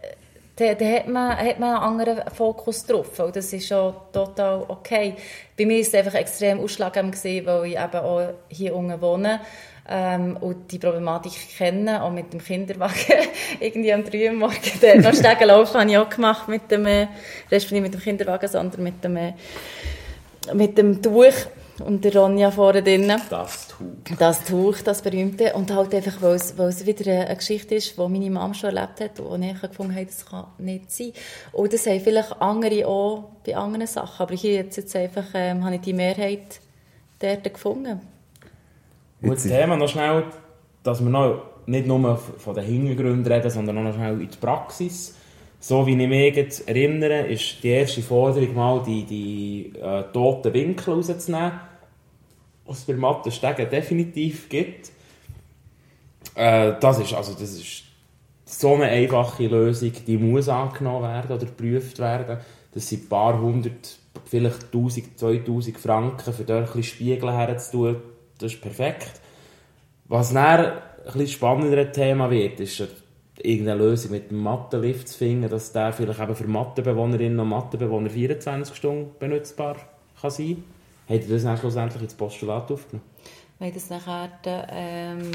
da, 0.56 0.74
da 0.74 0.84
hat, 0.84 1.08
man, 1.08 1.36
hat 1.36 1.58
man 1.58 1.74
einen 1.74 2.00
anderen 2.00 2.30
Fokus 2.30 2.86
drauf. 2.86 3.18
Und 3.18 3.34
das 3.34 3.52
ist 3.52 3.66
schon 3.66 3.92
total 4.12 4.64
okay. 4.68 5.14
Bei 5.58 5.66
mir 5.66 5.74
war 5.74 5.80
es 5.80 5.94
einfach 5.94 6.14
extrem 6.14 6.60
ausschlaggebend, 6.60 7.22
weil 7.24 7.66
ich 7.66 7.76
eben 7.76 7.96
auch 7.96 8.28
hier 8.48 8.74
unten 8.74 9.00
wohne. 9.00 9.40
Ähm, 9.86 10.38
und 10.38 10.70
die 10.72 10.78
Problematik 10.78 11.32
kenne, 11.58 12.02
auch 12.02 12.10
mit 12.10 12.32
dem 12.32 12.42
Kinderwagen, 12.42 12.94
irgendwie 13.60 13.92
am 13.92 14.02
3 14.02 14.30
Uhr 14.30 14.32
morgen, 14.32 14.80
der 14.80 15.00
noch 15.02 15.12
Stegen 15.12 15.48
laufen, 15.48 15.78
habe 15.78 15.90
ich 15.90 15.98
auch 15.98 16.08
gemacht 16.08 16.48
mit 16.48 16.70
dem, 16.70 16.86
äh, 16.86 17.08
respektive 17.50 17.82
mit 17.82 17.92
dem 17.92 18.00
Kinderwagen, 18.00 18.48
sondern 18.48 18.82
mit 18.82 19.04
dem, 19.04 19.16
äh, 19.16 19.34
mit 20.54 20.78
dem 20.78 21.02
Tuch. 21.02 21.34
Und 21.80 22.04
der 22.04 22.14
Ronja 22.14 22.50
vorne 22.50 22.82
drinnen. 22.82 23.20
Das 23.30 23.68
Tuch. 23.68 24.16
Das 24.18 24.44
Tuch, 24.44 24.80
das 24.82 25.02
berühmte. 25.02 25.54
Und 25.54 25.72
halt 25.72 25.94
einfach, 25.94 26.22
weil 26.22 26.36
es, 26.36 26.56
weil 26.56 26.68
es 26.68 26.86
wieder 26.86 27.10
eine 27.10 27.36
Geschichte 27.36 27.74
ist, 27.74 27.96
die 27.96 28.00
meine 28.00 28.30
Mama 28.30 28.54
schon 28.54 28.76
erlebt 28.76 29.00
hat 29.00 29.20
und 29.20 29.42
ich 29.42 29.60
gefunden 29.60 29.94
habe, 29.94 30.06
das 30.06 30.24
kann 30.24 30.46
nicht 30.58 30.92
sein. 30.92 31.12
Und 31.52 31.72
das 31.72 31.86
haben 31.86 32.00
vielleicht 32.00 32.40
andere 32.40 32.86
auch 32.86 33.30
bei 33.44 33.56
anderen 33.56 33.86
Sachen. 33.86 34.22
Aber 34.22 34.34
hier 34.34 34.54
jetzt, 34.54 34.76
jetzt 34.76 34.94
einfach, 34.94 35.24
ähm, 35.34 35.64
habe 35.64 35.76
ich 35.76 35.80
die 35.80 35.92
Mehrheit 35.92 36.60
dort 37.18 37.44
gefunden. 37.44 38.00
Gutes 39.20 39.44
Thema, 39.44 39.76
noch 39.76 39.88
schnell, 39.88 40.24
dass 40.82 41.02
wir 41.02 41.10
noch 41.10 41.42
nicht 41.66 41.86
nur 41.86 42.16
von 42.16 42.54
den 42.54 42.64
Hintergründen 42.64 43.32
reden, 43.32 43.50
sondern 43.50 43.78
auch 43.78 43.82
noch 43.82 43.94
schnell 43.94 44.20
in 44.20 44.30
die 44.30 44.36
Praxis. 44.36 45.16
So 45.66 45.86
wie 45.86 45.92
ich 45.92 46.08
mich 46.08 46.36
jetzt 46.36 46.68
erinnere, 46.68 47.26
ist 47.26 47.62
die 47.62 47.70
erste 47.70 48.02
Forderung 48.02 48.54
mal, 48.54 48.82
die, 48.86 49.04
die 49.04 49.72
äh, 49.80 50.02
toten 50.12 50.52
Winkel 50.52 50.92
rauszunehmen, 50.92 51.52
was 52.66 52.80
es 52.80 52.84
bei 52.84 52.92
Mattenstegen 52.92 53.70
definitiv 53.70 54.50
gibt. 54.50 54.92
Äh, 56.34 56.74
das 56.78 56.98
ist, 56.98 57.14
also 57.14 57.32
das 57.32 57.54
ist 57.54 57.84
so 58.44 58.74
eine 58.74 58.88
einfache 58.88 59.46
Lösung, 59.46 59.92
die 60.06 60.18
muss 60.18 60.50
angenommen 60.50 61.04
werden 61.04 61.34
oder 61.34 61.46
geprüft 61.46 61.98
werden. 61.98 62.40
Das 62.74 62.86
sind 62.86 63.04
ein 63.04 63.08
paar 63.08 63.40
hundert, 63.40 63.96
vielleicht 64.26 64.64
1000, 64.64 65.18
2000 65.18 65.78
Franken, 65.78 66.34
für 66.34 66.44
dort 66.44 66.58
ein 66.58 66.64
bisschen 66.66 66.82
Spiegel 66.82 67.32
herzutun. 67.32 68.02
Das 68.36 68.52
ist 68.52 68.60
perfekt. 68.60 69.18
Was 70.08 70.34
dann 70.34 70.72
ein 71.06 71.26
spannenderes 71.26 71.92
Thema 71.92 72.30
wird, 72.30 72.60
ist 72.60 72.82
irgendeine 73.38 73.82
Lösung 73.82 74.12
mit 74.12 74.30
dem 74.30 74.38
Mattenlift 74.38 75.08
zu 75.08 75.18
finden, 75.18 75.50
dass 75.50 75.72
der 75.72 75.92
vielleicht 75.92 76.20
eben 76.20 76.36
für 76.36 76.46
Mattenbewohnerinnen 76.46 77.40
und 77.40 77.48
Mattenbewohner 77.48 78.10
24 78.10 78.74
Stunden 78.74 79.10
benutzbar 79.18 79.76
kann 80.20 80.30
sein 80.30 80.64
kann. 81.08 81.16
Habt 81.16 81.28
ihr 81.28 81.34
das 81.34 81.42
dann 81.42 81.58
schlussendlich 81.58 82.02
ins 82.02 82.14
Postulat 82.14 82.70
aufgenommen? 82.70 83.08
Wir 83.58 83.66
haben 83.68 83.74
das 83.74 83.90
nachher 83.90 84.30
ähm, 84.70 85.30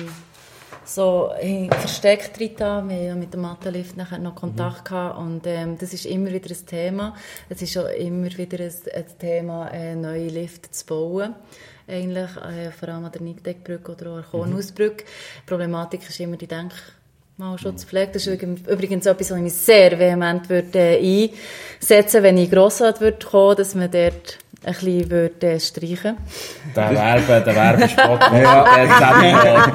so 0.84 1.32
versteckt 1.72 2.40
drin. 2.40 2.56
Wir 2.58 2.66
haben 2.66 2.90
ja 2.90 3.16
mit 3.16 3.34
dem 3.34 3.42
Mattenlift 3.42 3.98
nachher 3.98 4.20
noch 4.20 4.36
Kontakt 4.36 4.86
mhm. 4.86 4.96
gehabt 4.96 5.18
und 5.20 5.42
ähm, 5.46 5.78
das 5.78 5.94
ist 5.94 6.06
immer 6.06 6.32
wieder 6.32 6.50
ein 6.50 6.66
Thema. 6.66 7.16
Es 7.50 7.62
ist 7.62 7.78
auch 7.78 7.88
immer 7.88 8.26
wieder 8.38 8.64
ein, 8.64 8.74
ein 8.94 9.06
Thema, 9.20 9.70
äh, 9.70 9.96
neue 9.96 10.28
Lifte 10.28 10.72
zu 10.72 10.86
bauen 10.86 11.36
eigentlich, 11.90 12.36
äh, 12.38 12.72
vor 12.72 12.90
allem 12.90 13.06
an 13.06 13.12
der 13.12 13.22
Nigdeckbrücke 13.22 13.92
oder 13.92 14.12
auch 14.12 14.16
an 14.16 14.22
der 14.22 14.30
Kornhausbrücke. 14.30 15.06
Die 15.06 15.46
Problematik 15.46 16.08
ist 16.08 16.20
immer 16.20 16.38
die 16.38 16.48
Denkmalschutzpflege. 17.40 18.12
Das 18.14 18.28
ist 18.28 18.42
übrigens 18.44 19.06
etwas, 19.06 19.32
was 19.32 19.38
ich 19.38 19.44
mich 19.44 19.54
sehr 19.54 19.98
vehement 19.98 20.50
würde, 20.50 20.78
äh, 20.78 21.30
einsetzen 21.80 22.24
wenn 22.24 22.38
ich 22.38 22.52
Grossrat 22.52 23.00
würde 23.00 23.26
kommen, 23.26 23.56
dass 23.56 23.76
man 23.76 23.90
dort 23.90 24.40
ein 24.64 24.74
bisschen 24.74 25.10
würde, 25.10 25.48
äh, 25.48 25.60
streichen 25.60 26.18
Der 26.76 26.92
Werbe, 26.92 27.44
der 27.46 27.56
Werbespot, 27.56 28.20
ja. 28.34 29.72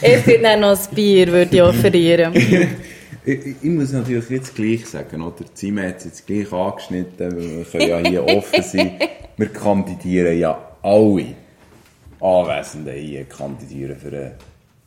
Ich 0.00 0.26
würde 0.26 0.42
dann 0.42 0.60
noch 0.60 0.78
ein 0.78 0.94
Bier 0.94 1.26
würde 1.26 1.56
ich 1.56 1.62
offerieren. 1.62 2.32
Ich, 3.22 3.38
ich, 3.62 3.64
muss 3.64 3.92
natürlich 3.92 4.30
jetzt 4.30 4.54
gleich 4.54 4.86
sagen, 4.86 5.20
oder? 5.20 5.44
Die 5.44 5.52
Zime 5.52 5.86
hat 5.86 5.98
es 5.98 6.06
jetzt 6.06 6.26
gleich 6.26 6.50
angeschnitten, 6.50 7.36
wir 7.36 7.64
können 7.66 7.88
ja 7.90 7.98
hier 7.98 8.24
offen 8.26 8.62
sein. 8.62 8.92
Wir 9.36 9.48
kandidieren 9.48 10.38
ja 10.38 10.58
alle. 10.82 11.34
Anwesenden 12.18 12.94
hier 12.94 13.24
kandidieren 13.24 13.98
für 13.98 14.10
den 14.10 14.30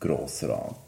Grossrat. 0.00 0.83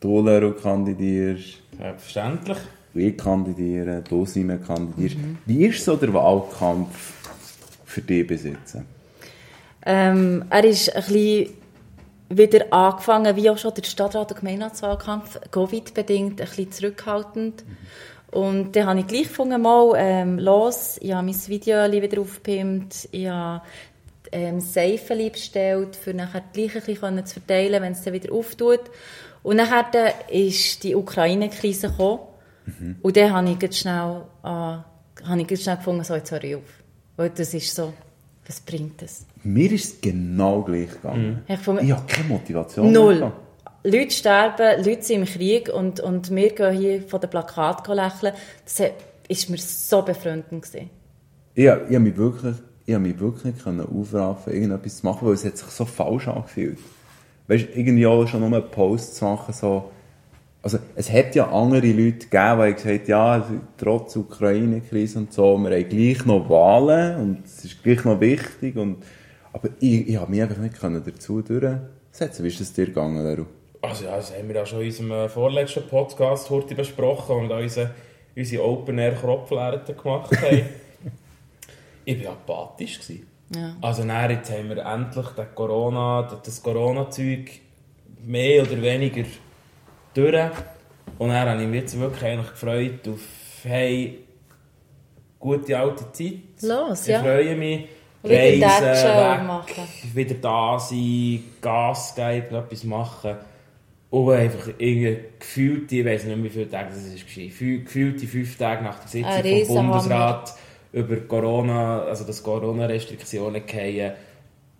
Du, 0.00 0.22
Lero, 0.22 0.52
kandidierst. 0.52 1.58
Selbstverständlich. 1.76 2.56
Ich 2.94 3.18
kandidiere, 3.18 4.02
du, 4.08 4.24
Simon, 4.24 4.62
kandidierst. 4.64 5.18
Mhm. 5.18 5.38
Wie 5.44 5.66
ist 5.66 5.84
so 5.84 5.94
der 5.94 6.12
Wahlkampf 6.14 7.12
für 7.84 8.00
dich 8.00 8.26
besitzen? 8.26 8.86
Ähm, 9.84 10.44
er 10.48 10.64
ist 10.64 10.88
ein 10.88 11.02
bisschen 11.02 11.50
wieder 12.30 12.72
angefangen, 12.72 13.36
wie 13.36 13.50
auch 13.50 13.58
schon 13.58 13.74
der 13.74 13.82
Stadtrat- 13.82 14.32
und 14.32 14.40
Gemeinderatswahlkampf, 14.40 15.38
Covid-bedingt, 15.50 16.40
ein 16.40 16.46
bisschen 16.46 16.72
zurückhaltend. 16.72 17.64
Mhm. 17.66 18.38
Und 18.38 18.76
dann 18.76 18.86
habe 18.86 19.00
ich 19.00 19.06
gleich 19.06 19.28
gefunden, 19.28 19.60
mal 19.60 19.92
ähm, 19.96 20.38
los, 20.38 20.96
ich 21.00 21.12
habe 21.12 21.26
mein 21.26 21.48
Video 21.48 21.90
wieder 21.90 22.20
aufgepimpt, 22.20 23.08
ich 23.10 23.28
habe 23.28 23.62
ähm, 24.32 24.60
Seifen 24.60 25.30
bestellt, 25.30 25.96
für 25.96 26.14
nachher 26.14 26.44
gleich 26.52 26.74
ein 26.76 26.82
bisschen 26.82 27.26
zu 27.26 27.34
verteilen, 27.40 27.82
wenn 27.82 27.92
es 27.92 28.02
dann 28.02 28.14
wieder 28.14 28.32
auftut. 28.32 28.82
Und 29.42 29.56
nachher 29.56 30.30
ist 30.30 30.82
die 30.82 30.94
Ukraine-Krise 30.94 31.90
gekommen. 31.90 32.20
Mhm. 32.66 32.96
Und 33.00 33.16
dann 33.16 33.32
habe 33.32 33.56
ich 33.58 33.76
schnell, 33.76 34.22
äh, 34.42 34.46
habe 34.46 35.46
ich 35.48 35.62
schnell 35.62 35.76
gefunden, 35.76 36.04
so, 36.04 36.14
jetzt 36.14 36.30
höre 36.30 36.44
ich 36.44 36.56
auf. 36.56 36.62
Weil 37.16 37.30
das 37.30 37.54
ist 37.54 37.74
so, 37.74 37.92
was 38.46 38.60
bringt 38.60 39.00
das? 39.02 39.26
Mir 39.42 39.72
ist 39.72 39.84
es 39.84 40.00
genau 40.00 40.62
gleich 40.62 40.90
gegangen. 40.90 41.44
Mhm. 41.46 41.54
Ich, 41.54 41.60
fand, 41.60 41.82
ich 41.82 41.92
habe 41.92 42.06
keine 42.06 42.28
Motivation 42.28 42.92
Null. 42.92 43.32
Leute 43.82 44.10
sterben, 44.10 44.84
Leute 44.84 45.02
sind 45.02 45.20
im 45.20 45.24
Krieg 45.24 45.70
und, 45.70 46.00
und 46.00 46.34
wir 46.34 46.50
gehen 46.50 46.76
hier 46.76 47.02
von 47.02 47.18
den 47.18 47.30
Plakaten 47.30 47.94
lächeln. 47.94 48.34
Das 48.64 48.80
war 48.80 48.90
mir 49.48 49.58
so 49.58 50.02
befremdend. 50.02 50.62
Gewesen. 50.62 50.90
Ich, 51.54 51.64
ich 51.64 51.70
habe 51.70 52.00
mich 52.00 52.16
wirklich 52.16 52.56
ich 52.90 52.94
habe 52.94 53.06
mich 53.06 53.20
wirklich 53.20 53.54
nicht 53.54 53.66
aufraffen 53.66 54.52
irgendetwas 54.52 54.96
zu 54.96 55.06
machen, 55.06 55.28
weil 55.28 55.34
es 55.34 55.44
hat 55.44 55.56
sich 55.56 55.68
so 55.68 55.84
falsch 55.84 56.26
angefühlt. 56.26 56.78
Weißt 57.50 57.64
du, 57.64 57.78
irgendwie 57.80 58.06
auch 58.06 58.28
schon 58.28 58.48
nur 58.48 58.56
einen 58.56 58.70
Post 58.70 59.16
zu 59.16 59.24
machen, 59.24 59.52
so, 59.52 59.90
also, 60.62 60.78
es 60.94 61.10
hat 61.10 61.34
ja 61.34 61.50
andere 61.50 61.88
Leute 61.88 62.28
gegeben, 62.28 62.66
die 62.66 62.74
gesagt 62.74 62.86
haben, 62.86 63.06
ja, 63.06 63.50
trotz 63.76 64.14
Ukraine-Krise 64.14 65.18
und 65.18 65.32
so, 65.32 65.58
wir 65.58 65.70
haben 65.70 65.88
gleich 65.88 66.24
noch 66.26 66.48
Wahlen 66.48 67.16
und 67.16 67.44
es 67.44 67.64
ist 67.64 67.82
gleich 67.82 68.04
noch 68.04 68.20
wichtig 68.20 68.76
und, 68.76 68.98
aber 69.52 69.68
ich, 69.80 70.08
ich 70.10 70.16
habe 70.16 70.30
mich 70.30 70.42
einfach 70.42 70.58
nicht 70.58 71.06
dazu 71.06 71.42
durchsetzen 71.42 72.44
Wie 72.44 72.48
ist 72.48 72.60
es 72.60 72.72
dir 72.72 72.86
gegangen, 72.86 73.24
Leru? 73.24 73.46
Also 73.82 74.04
ja, 74.04 74.14
das 74.14 74.32
haben 74.32 74.46
wir 74.46 74.54
ja 74.54 74.64
schon 74.64 74.82
in 74.82 74.86
unserem 74.86 75.10
äh, 75.10 75.28
vorletzten 75.28 75.88
Podcast 75.88 76.50
heute 76.50 76.76
besprochen, 76.76 77.34
wo 77.34 77.40
wir 77.40 77.48
da 77.48 77.58
unsere, 77.58 77.90
unsere 78.36 78.64
Open-Air-Kropflärten 78.64 79.96
gemacht 79.96 80.30
haben. 80.40 80.62
ich 82.04 82.24
war 82.24 82.32
apathisch. 82.32 83.00
Ja. 83.54 83.76
Also 83.80 84.04
dann, 84.04 84.30
jetzt 84.30 84.50
haben 84.50 84.68
wir 84.68 84.84
endlich 84.84 85.26
das 85.36 85.54
Corona, 85.54 86.40
das 86.42 86.62
Corona-Zeug 86.62 87.50
mehr 88.24 88.62
oder 88.62 88.80
weniger 88.80 89.24
durch. 90.14 90.50
Und 91.18 91.28
dann 91.28 91.48
habe 91.48 91.62
ich 91.62 91.68
mich 91.68 91.80
jetzt 91.80 91.98
wirklich 91.98 92.24
eigentlich 92.24 92.50
gefreut 92.50 93.08
auf 93.08 93.20
hey, 93.64 94.20
gute 95.38 95.78
alte 95.78 96.12
Zeit. 96.12 96.62
Los, 96.62 97.02
ich 97.02 97.08
ja. 97.08 97.20
freue 97.20 97.56
mich. 97.56 97.88
Reisen, 98.22 98.60
weg, 98.60 99.46
machen. 99.46 99.84
wieder 100.12 100.34
da 100.34 100.78
sein, 100.78 101.42
Gas 101.60 102.14
geben, 102.14 102.54
etwas 102.54 102.84
machen. 102.84 103.36
Und 104.10 104.32
einfach 104.32 104.68
irgendwie 104.76 105.18
gefühlt, 105.38 105.90
ich 105.90 106.04
weiß 106.04 106.24
nicht 106.24 106.36
mehr, 106.36 106.44
wie 106.44 106.50
viele 106.50 106.68
Tage 106.68 106.90
das 106.90 107.06
ist, 107.06 107.26
gefühlt 107.26 108.20
die 108.20 108.26
fünf 108.26 108.58
Tage 108.58 108.82
nach 108.84 108.98
der 109.00 109.08
Sitzung 109.08 109.76
vom 109.76 109.88
Bundesrat 109.88 110.54
über 110.92 111.16
Corona, 111.16 112.02
also 112.02 112.24
dass 112.24 112.42
Corona-Restriktionen 112.42 113.62
fallen, 113.66 114.12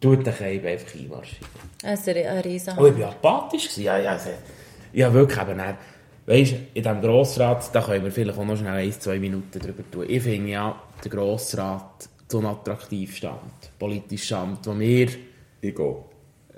tut 0.01 0.27
der 0.27 0.33
Keim 0.33 0.65
einfach 0.65 0.95
einmarschieren. 0.95 1.47
Also 1.85 2.11
ein 2.11 2.39
riesen 2.41 2.75
Oh, 2.79 2.87
ich 2.87 2.99
war 2.99 3.11
apathisch. 3.11 3.77
Ja, 3.79 3.99
ja, 3.99 4.13
also, 4.13 4.31
ja 4.93 5.13
wirklich 5.13 5.41
eben 5.41 5.59
dann, 5.59 5.77
weißt, 6.27 6.55
in 6.75 6.83
diesem 6.83 7.01
Grossrat, 7.01 7.75
da 7.75 7.83
können 7.83 8.05
wir 8.05 8.13
vielleicht 8.13 8.39
auch 8.39 8.45
noch 8.45 8.57
schnell 8.57 8.73
ein, 8.73 8.93
zwei 8.93 9.19
Minuten 9.19 9.59
drüber 9.59 9.83
tun. 9.91 10.05
Ich 10.09 10.23
finde 10.23 10.51
ja, 10.51 10.83
der 11.03 11.11
Grossrat 11.11 12.09
so 12.29 12.39
ein 12.39 12.47
attraktiv 12.47 13.17
Stand, 13.17 13.79
politisch 13.79 14.25
Stand, 14.25 14.67
wo 14.67 14.79
wir 14.79 15.09
ich 15.61 15.75
gehe. 15.75 15.97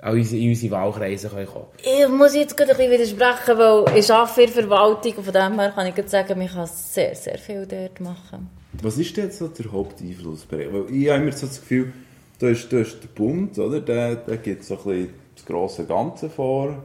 Auch 0.01 0.13
in 0.13 0.49
unsere 0.49 0.71
Wahlkreise 0.71 1.29
können 1.29 1.47
kommen 1.47 1.67
Ich 1.81 2.07
muss 2.09 2.35
jetzt 2.35 2.57
gerade 2.57 2.71
ein 2.71 2.77
bisschen 2.77 3.17
widersprechen, 3.19 3.57
weil 3.57 3.97
ich 3.97 4.11
arbeite 4.11 4.41
in 4.41 4.53
der 4.53 4.63
Verwaltung 4.63 5.13
und 5.13 5.23
von 5.23 5.33
dem 5.33 5.59
her 5.59 5.71
kann 5.73 5.87
ich 5.87 6.09
sagen, 6.09 6.37
man 6.37 6.49
kann 6.49 6.67
sehr, 6.67 7.15
sehr 7.15 7.37
viel 7.37 7.65
dort 7.65 8.01
machen. 8.01 8.49
Was 8.83 8.97
ist 8.97 9.15
denn 9.15 9.31
so 9.31 9.47
der 9.47 9.71
Haupteinflussbereich? 9.71 10.67
Weil 10.71 10.93
ich 10.93 11.09
habe 11.09 11.23
immer 11.23 11.31
so 11.31 11.47
das 11.47 11.61
Gefühl, 11.61 11.93
da 12.39 12.49
ist, 12.49 12.71
da 12.71 12.79
ist 12.79 13.01
der 13.01 13.07
Bund, 13.07 13.57
oder? 13.57 13.79
Der, 13.79 14.15
der 14.15 14.37
gibt 14.37 14.63
so 14.63 14.77
ein 14.77 14.83
bisschen 14.83 15.09
das 15.35 15.45
grosse 15.45 15.85
Ganze 15.85 16.29
vor. 16.29 16.83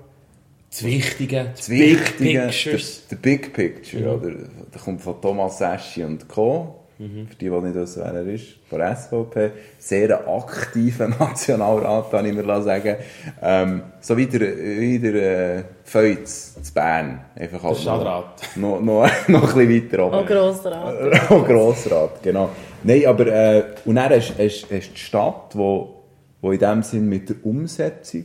Das 0.71 0.85
Wichtige, 0.85 1.53
das 1.57 1.69
Wichtige, 1.69 2.19
Big 2.19 2.51
Pictures. 2.53 3.07
Der, 3.09 3.19
der 3.19 3.23
Big 3.23 3.53
Picture, 3.53 4.03
mhm. 4.03 4.21
oder? 4.21 4.31
Der 4.73 4.81
kommt 4.81 5.01
von 5.01 5.21
Thomas 5.21 5.61
Eschi 5.61 6.05
und 6.05 6.29
Co. 6.29 6.78
Mhm. 6.99 7.29
Für 7.29 7.37
die, 7.37 7.49
die 7.49 7.61
nicht 7.61 7.75
wissen, 7.77 8.03
wer 8.05 8.13
er 8.13 8.27
ist, 8.27 8.47
von 8.69 8.79
der 8.81 8.97
SVP. 8.97 9.51
Sehr 9.79 10.29
aktiver 10.29 11.09
Nationalrat, 11.21 12.11
kann 12.11 12.27
ich 12.27 12.35
mir 12.35 12.63
sagen. 12.63 12.97
Ähm, 13.41 13.83
so 14.01 14.17
wie 14.17 14.27
der, 14.27 14.41
wie 14.41 14.99
der 14.99 15.15
äh, 15.59 15.65
Feuz 15.85 16.61
zu 16.61 16.75
Bern. 16.75 17.21
Einfach 17.37 17.63
halt 17.63 17.77
Stadtrat. 17.77 18.57
Noch, 18.57 18.81
noch, 18.81 19.09
noch, 19.29 19.55
ein 19.55 19.69
bisschen 19.69 19.93
weiter 19.93 20.07
oben. 20.07 20.15
Auch 20.17 20.27
Grossrat. 20.27 21.31
Auch 21.31 21.47
Grossrat, 21.47 22.23
genau. 22.23 22.51
Nein, 22.83 23.07
aber 23.07 23.27
äh, 23.29 23.65
und 23.85 23.95
dann 23.95 24.11
hast 24.11 24.37
du 24.37 24.77
die 24.77 24.83
Stadt, 24.99 25.53
wo, 25.55 26.03
wo 26.41 26.51
in 26.51 26.59
dem 26.59 26.83
Sinn 26.83 27.09
mit 27.09 27.29
der 27.29 27.37
Umsetzung 27.45 28.25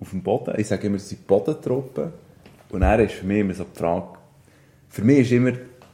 auf 0.00 0.10
dem 0.10 0.22
Boden, 0.22 0.54
ich 0.56 0.66
sage 0.66 0.86
immer, 0.88 0.96
es 0.96 1.08
sind 1.08 1.26
Bodentruppen. 1.26 2.12
Und 2.70 2.80
dann 2.80 3.00
ist 3.00 3.14
für 3.14 3.26
mich 3.26 3.38
immer 3.38 3.54
so 3.54 3.64
die 3.64 3.78
Frage, 3.78 4.18
für 4.88 5.02
mich 5.02 5.20
ist 5.20 5.32
immer 5.32 5.52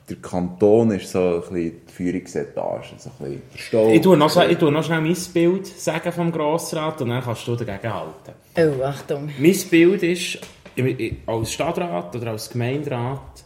der 0.09 0.17
Kanton 0.17 0.91
ist 0.91 1.11
so 1.11 1.19
ein 1.19 1.41
bisschen 1.41 1.81
die 1.89 1.93
Führungsetage, 1.93 2.85
so 2.99 3.11
ein 3.11 3.13
bisschen 3.19 3.43
der 3.55 3.59
Stolz. 3.59 3.93
Ich 3.95 4.01
tue, 4.03 4.17
noch, 4.17 4.31
schnell- 4.31 4.51
ich 4.53 4.59
tue 4.59 4.71
noch 4.71 4.85
schnell 4.85 5.01
mein 5.01 5.17
Bild 5.33 5.67
sagen 5.67 6.13
vom 6.13 6.31
Grossrat 6.31 7.01
und 7.01 7.09
dann 7.09 7.23
kannst 7.23 7.47
du 7.49 7.57
dagegen 7.57 7.93
halten. 7.93 8.33
Oh, 8.79 8.83
Achtung. 8.85 9.31
Mein 9.39 9.57
Bild 9.71 10.03
ist, 10.03 10.39
als 11.27 11.53
Stadtrat 11.53 12.15
oder 12.15 12.33
als 12.33 12.51
Gemeinderat 12.51 13.45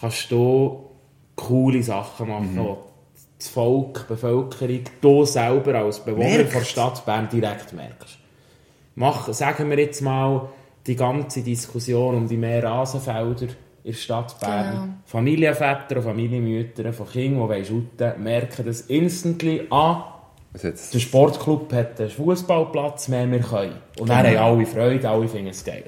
kannst 0.00 0.30
du 0.30 0.90
coole 1.36 1.82
Sachen 1.82 2.28
machen, 2.28 2.50
wo 2.56 2.78
das 3.38 3.48
Volk, 3.48 4.00
die 4.08 4.12
Bevölkerung, 4.12 4.80
du 5.00 5.24
selber 5.24 5.74
als 5.76 6.00
Bewohner 6.00 6.28
Merkt. 6.28 6.54
der 6.54 6.60
Stadt 6.64 7.04
Bern 7.06 7.28
direkt 7.32 7.72
merkst. 7.72 8.18
Mach, 8.96 9.32
sagen 9.32 9.70
wir 9.70 9.78
jetzt 9.78 10.02
mal, 10.02 10.48
die 10.86 10.96
ganze 10.96 11.42
Diskussion 11.42 12.14
um 12.14 12.28
die 12.28 12.36
mehr 12.36 12.62
Rasenfelder 12.62 13.48
in 13.84 13.92
der 13.92 13.98
Stadt 13.98 14.40
Bern. 14.40 14.70
Genau. 14.72 14.84
Familienväter 15.04 15.96
und 15.96 16.02
Familienmütter 16.02 16.92
von 16.92 17.06
Kindern, 17.08 17.48
die 17.56 17.64
shooten 17.64 18.22
merken 18.22 18.64
das 18.66 18.80
instantly 18.82 19.66
an, 19.70 20.02
der 20.62 20.98
Sportclub 20.98 21.72
hat 21.72 22.00
einen 22.00 22.10
Fußballplatz 22.10 23.08
mehr, 23.08 23.30
wir 23.30 23.40
können. 23.40 23.74
Und 23.98 24.08
dann 24.08 24.26
haben 24.26 24.36
alle 24.36 24.66
Freude, 24.66 25.08
alle 25.08 25.28
finden 25.28 25.48
es 25.48 25.64
geil. 25.64 25.84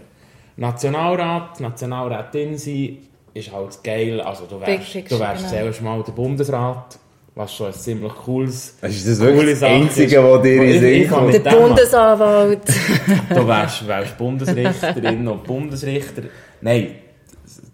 Nationalrat, 0.56 1.60
Nationalrätin 1.60 2.58
sein, 2.58 2.98
ist 3.34 3.52
halt 3.52 3.78
geil. 3.84 4.20
Also 4.20 4.44
du 4.46 4.58
wärst, 4.60 4.72
Wichtigste, 4.80 5.14
du 5.14 5.20
wärst 5.20 5.42
genau. 5.44 5.50
zuerst 5.62 5.82
mal 5.82 6.02
der 6.02 6.12
Bundesrat, 6.12 6.98
was 7.34 7.54
schon 7.54 7.66
ein 7.68 7.72
ziemlich 7.74 8.12
cooles, 8.14 8.76
Also 8.80 8.96
ist 8.96 9.08
das 9.08 9.20
wirklich 9.20 9.50
das 9.60 9.62
Einzige, 9.62 10.24
was 10.24 10.42
dir 10.42 10.62
in 10.64 10.80
Sinn 10.80 11.08
kommt? 11.10 11.26
mit 11.32 11.44
Der 11.44 11.52
dem- 11.52 11.62
Bundesanwalt. 11.62 12.60
Du 13.28 13.46
wärst, 13.46 13.86
wärst 13.86 14.16
Bundesrichterin 14.18 15.28
und 15.28 15.44
Bundesrichter. 15.44 16.22
Nein, 16.62 16.88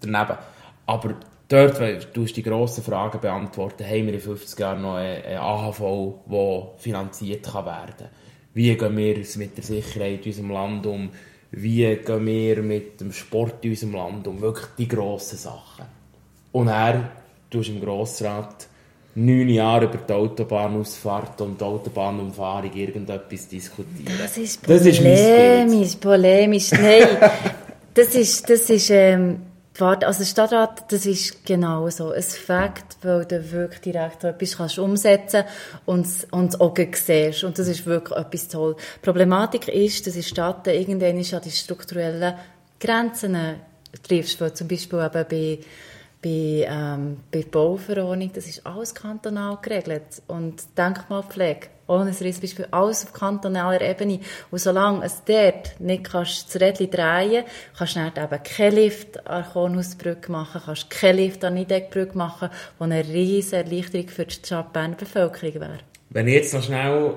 daneben. 0.03 0.38
Aber 0.87 1.15
dort, 1.49 1.81
weil 1.81 2.01
du 2.12 2.23
hast 2.23 2.37
die 2.37 2.43
grossen 2.43 2.83
Fragen 2.83 3.21
beantworten, 3.21 3.85
haben 3.85 4.07
wir 4.07 4.15
in 4.15 4.21
50 4.21 4.59
Jahren 4.59 4.83
noch 4.83 4.97
eine, 4.97 5.41
AHV, 5.41 5.81
die 6.27 6.83
finanziert 6.83 7.45
kann 7.45 7.67
werden 7.67 8.09
Wie 8.55 8.77
gehen 8.77 8.97
wir 8.97 9.17
mit 9.37 9.57
der 9.57 9.65
Sicherheit 9.65 10.27
in 10.27 10.33
unserem 10.33 10.51
Land 10.51 10.87
um? 10.87 11.11
Wie 11.51 11.97
gehen 11.97 12.27
wir 12.27 12.62
mit 12.62 13.01
dem 13.01 13.12
Sport 13.12 13.65
in 13.65 13.71
unserem 13.71 13.95
Land 13.95 14.27
um? 14.27 14.41
Wirklich 14.41 14.69
die 14.79 14.88
grossen 14.88 15.38
Sachen. 15.38 15.85
Und 16.53 16.69
er, 16.69 17.11
du 17.51 17.59
hast 17.59 17.69
im 17.69 17.81
Grossrat 17.81 18.69
neun 19.15 19.49
Jahre 19.49 19.85
über 19.85 19.99
die 19.99 20.12
Autobahnausfahrt 20.12 21.41
und 21.43 21.61
die 21.61 21.65
Autobahnumfahrung 21.65 22.73
irgendetwas 22.73 23.49
diskutieren. 23.49 24.15
Das 24.19 24.37
ist 24.38 24.67
Das 24.69 24.87
ist 24.87 24.99
polemisch, 24.99 25.97
polemisch. 25.97 26.71
Nein, 26.73 27.09
das 27.95 28.15
ist, 28.15 28.49
das 28.49 28.71
ist, 28.71 28.91
ähm, 28.91 29.41
warte, 29.79 30.07
also 30.07 30.25
Stadtrat, 30.25 30.91
das 30.93 31.07
ist 31.07 31.45
genau 31.47 31.89
so. 31.89 32.11
Ein 32.11 32.23
Fakt, 32.23 32.97
weil 33.03 33.25
du 33.25 33.53
wirklich 33.53 33.81
direkt 33.81 34.25
etwas 34.25 34.57
kannst 34.57 34.79
umsetzen 34.79 35.45
und 35.87 36.07
es- 36.07 36.27
und 36.31 36.55
es 36.55 36.61
auch 36.61 36.75
gleich 36.75 36.97
siehst. 36.97 37.45
Und 37.45 37.59
das 37.59 37.69
ist 37.69 37.87
wirklich 37.87 38.19
etwas 38.19 38.49
toll. 38.49 38.77
Die 38.97 39.01
Problematik 39.01 39.69
ist, 39.69 40.07
dass 40.07 40.17
in 40.17 40.23
Stadt 40.23 40.67
irgendwann 40.67 41.17
an 41.17 41.43
die 41.45 41.51
strukturellen 41.51 42.35
Grenzen 42.81 43.37
triffst, 44.03 44.41
weil 44.41 44.53
zum 44.55 44.69
Beispiel 44.69 44.99
eben 44.99 45.27
bei 45.29 45.59
bei, 46.23 46.65
ähm, 46.69 47.19
bei 47.33 47.43
Bauverordnung, 47.43 48.31
das 48.33 48.47
ist 48.47 48.65
alles 48.65 48.95
kantonal 48.95 49.59
geregelt. 49.61 50.23
Und 50.29 50.63
Denkmalpflege, 50.79 51.67
ohne 51.87 52.11
ein 52.11 52.40
Beispiel, 52.40 52.66
alles 52.71 53.05
auf 53.05 53.12
kantonaler 53.12 53.81
Ebene. 53.81 54.21
Und 54.51 54.59
solange 54.59 55.05
es 55.05 55.23
dort 55.25 55.81
nicht 55.81 56.05
kannst 56.05 56.55
das 56.55 56.61
Rädchen 56.61 56.90
drehen 56.90 57.45
kannst 57.77 57.97
du 57.97 58.11
dann 58.14 58.25
eben 58.25 58.42
keinen 58.42 58.77
Lift 58.77 59.27
an 59.27 59.42
der 59.42 59.53
Kornhausbrücke 59.53 60.31
machen, 60.31 60.62
kannst 60.64 60.90
keinen 60.90 61.16
Lift 61.16 61.45
an 61.45 61.55
der 61.55 61.64
Nidegbrücke 61.64 62.16
machen, 62.16 62.51
was 62.79 62.85
eine 62.85 63.07
riesige 63.07 63.57
Erleichterung 63.57 64.09
für 64.09 64.27
die 64.27 64.35
Stadt 64.35 64.73
Bevölkerung 64.97 65.55
wäre. 65.55 65.79
Wenn 66.11 66.29
ich 66.29 66.35
jetzt 66.35 66.55
noch 66.55 66.62
schnell 66.62 67.14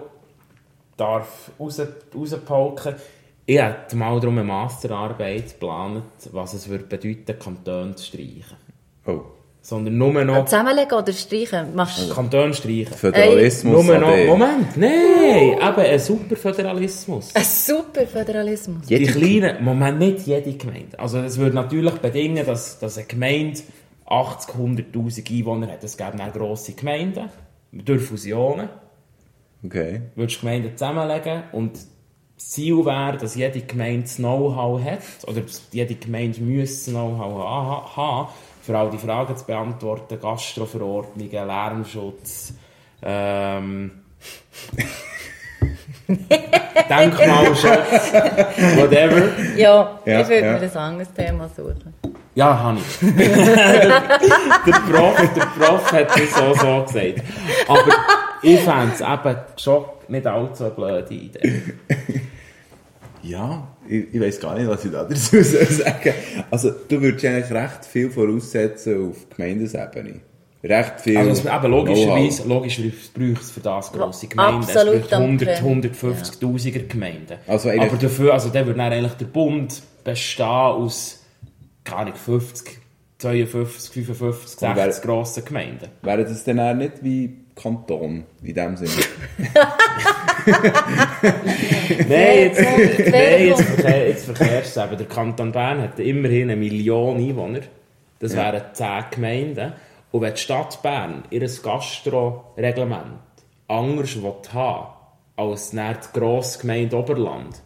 darf 0.98 1.52
raus, 1.60 1.82
rauspauken 2.14 2.96
ich 3.48 3.62
hätte 3.62 3.96
mal 3.96 4.20
darum 4.20 4.40
eine 4.40 4.48
Masterarbeit 4.48 5.52
geplant, 5.52 6.04
was 6.32 6.56
es 6.56 6.68
würde 6.68 6.86
bedeuten, 6.86 7.38
Kantone 7.38 7.94
zu 7.94 8.06
streichen. 8.06 8.58
Oh. 9.06 9.22
Sondern 9.68 9.98
nur 9.98 10.24
noch 10.24 10.46
Zusammenlegen 10.46 10.96
oder 10.96 11.12
streichen, 11.12 11.74
machst 11.74 12.08
du 12.08 12.14
Kantone 12.14 12.54
streichen. 12.54 12.94
Föderalismus 12.94 13.84
Nur 13.84 13.98
noch. 13.98 14.16
Moment, 14.28 14.78
nein, 14.78 15.54
eben 15.54 15.60
ein 15.60 16.00
super 16.00 16.36
Föderalismus. 16.36 17.34
ein 17.36 17.44
super 17.44 18.06
Föderalismus. 18.06 18.86
Die 18.86 19.04
kleinen, 19.08 19.64
Moment, 19.64 19.98
nicht 19.98 20.28
jede 20.28 20.54
Gemeinde. 20.54 21.00
Also 21.00 21.18
es 21.18 21.40
würde 21.40 21.56
natürlich 21.56 21.96
bedingen, 21.96 22.46
dass, 22.46 22.78
dass 22.78 22.96
eine 23.00 23.08
Gemeinde 23.08 23.62
80, 24.06 24.54
100'000 24.56 25.32
Einwohner 25.40 25.72
hat. 25.72 25.84
Es 25.84 25.98
gäbe 25.98 26.16
dann 26.16 26.32
grosse 26.32 26.74
Gemeinden 26.74 27.28
durch 27.72 28.04
Fusionen. 28.04 28.70
Okay. 29.66 30.02
würdest 30.14 30.38
du 30.38 30.42
Gemeinden 30.42 30.78
zusammenlegen 30.78 31.42
und 31.54 31.74
das 32.36 32.50
Ziel 32.50 32.86
wäre, 32.86 33.18
dass 33.18 33.34
jede 33.34 33.62
Gemeinde 33.62 34.04
das 34.04 34.18
Know-how 34.18 34.80
hat, 34.84 35.00
oder 35.28 35.42
jede 35.72 35.96
Gemeinde 35.96 36.40
müsse 36.42 36.92
das 36.92 36.94
Know-how 36.94 37.44
ha- 37.44 37.96
haben, 37.96 38.28
für 38.66 38.78
all 38.78 38.90
die 38.90 38.98
Fragen 38.98 39.38
zu 39.38 39.46
beantworten, 39.46 40.20
Gastroverordnungen, 40.20 41.48
Lärmschutz, 41.48 42.54
ähm, 43.04 43.92
Denkmalschutz, 46.90 48.14
whatever. 48.76 49.30
Ja, 49.56 50.00
Ja, 50.06 50.22
ich 50.22 50.28
würde 50.30 50.46
ja. 50.46 50.54
mir 50.54 50.62
ein 50.62 50.78
anderes 50.78 51.14
Thema 51.14 51.50
suchen. 51.50 51.94
Ja, 52.34 52.60
habe 52.60 52.80
ich. 52.80 53.00
der, 53.18 54.74
Prof, 54.92 55.16
der 55.36 55.46
Prof 55.46 55.92
hat 55.92 56.20
es 56.20 56.36
so, 56.36 56.54
so 56.54 56.84
gesagt. 56.84 57.24
Aber 57.68 57.96
ich 58.42 58.60
fände 58.60 58.94
es 58.94 59.02
eben 59.02 59.36
schon 59.58 59.86
nicht 60.08 60.28
allzu 60.28 60.66
eine 60.66 60.74
blöde 60.74 61.14
Idee. 61.14 61.62
Ja, 63.26 63.68
ich, 63.88 64.14
ich 64.14 64.22
weiß 64.22 64.40
gar 64.40 64.58
nicht, 64.58 64.68
was 64.68 64.86
ich 64.86 64.92
da 64.92 65.04
dazu 65.04 65.42
soll 65.44 65.66
sagen 65.66 66.14
Also, 66.52 66.72
du 66.88 67.02
würdest 67.02 67.26
eigentlich 67.26 67.52
recht 67.52 67.86
viel 67.86 68.10
voraussetzen 68.10 69.10
auf 69.10 69.30
Gemeindesebene. 69.36 70.22
Recht 70.64 71.02
viel. 71.02 71.18
Also 71.18 71.48
eben, 71.48 71.72
logischerweise, 71.72 72.48
logischerweise 72.48 72.94
braucht 73.14 73.42
es 73.42 73.52
für 73.52 73.60
das 73.60 73.92
grosse 73.92 74.28
Gemeinden. 74.28 74.64
Absolut, 74.64 74.96
es 74.96 75.02
braucht 75.02 75.14
100, 75.14 75.64
danke. 75.64 75.88
150'000er 75.98 76.88
Gemeinden. 76.88 77.38
Also 77.48 77.70
Aber 77.70 77.98
dafür, 77.98 78.34
also 78.34 78.50
dann 78.50 78.66
würde 78.66 78.80
dann 78.80 78.92
eigentlich 78.92 79.14
der 79.14 79.26
Bund 79.26 79.82
bestehen 80.04 80.46
aus, 80.46 81.24
keine 81.84 82.02
Ahnung, 82.02 82.16
50, 82.16 82.80
52, 83.18 84.06
55, 84.06 84.68
Und 84.70 84.76
wer- 84.76 84.84
60 84.86 85.04
grossen 85.06 85.46
Gemeinden. 85.46 85.88
Wäre 86.02 86.24
das 86.26 86.44
dann 86.44 86.60
auch 86.60 86.74
nicht 86.74 87.04
wie 87.04 87.38
Kanton, 87.56 88.26
in 88.44 88.54
dem 88.54 88.76
Sinne? 88.76 88.92
Nein, 92.08 92.38
jetzt, 92.40 92.62
nein, 93.12 93.48
jetzt, 93.48 93.62
verkehr, 93.62 94.08
jetzt 94.10 94.26
verkehrst 94.26 94.76
du 94.76 94.80
es 94.82 94.86
eben. 94.88 94.98
Der 94.98 95.08
Kanton 95.08 95.52
Bern 95.52 95.82
hat 95.82 96.00
immerhin 96.00 96.44
eine 96.50 96.56
Million 96.56 97.18
Einwohner. 97.18 97.62
Das 98.20 98.34
Ja. 98.34 98.52
wären 98.54 98.64
10 98.74 98.88
Gemeinden. 99.12 99.74
Und 100.12 100.22
wenn 100.22 100.34
die 100.34 100.40
Stadt 100.40 100.82
Bern 100.82 101.24
ihr 101.30 101.42
Gastro-Reglement 101.42 103.20
anders 103.68 104.18
haben 104.54 104.88
als 105.36 105.72
die 105.72 106.20
Grossgemeinde 106.20 106.96
Oberland, 106.98 107.62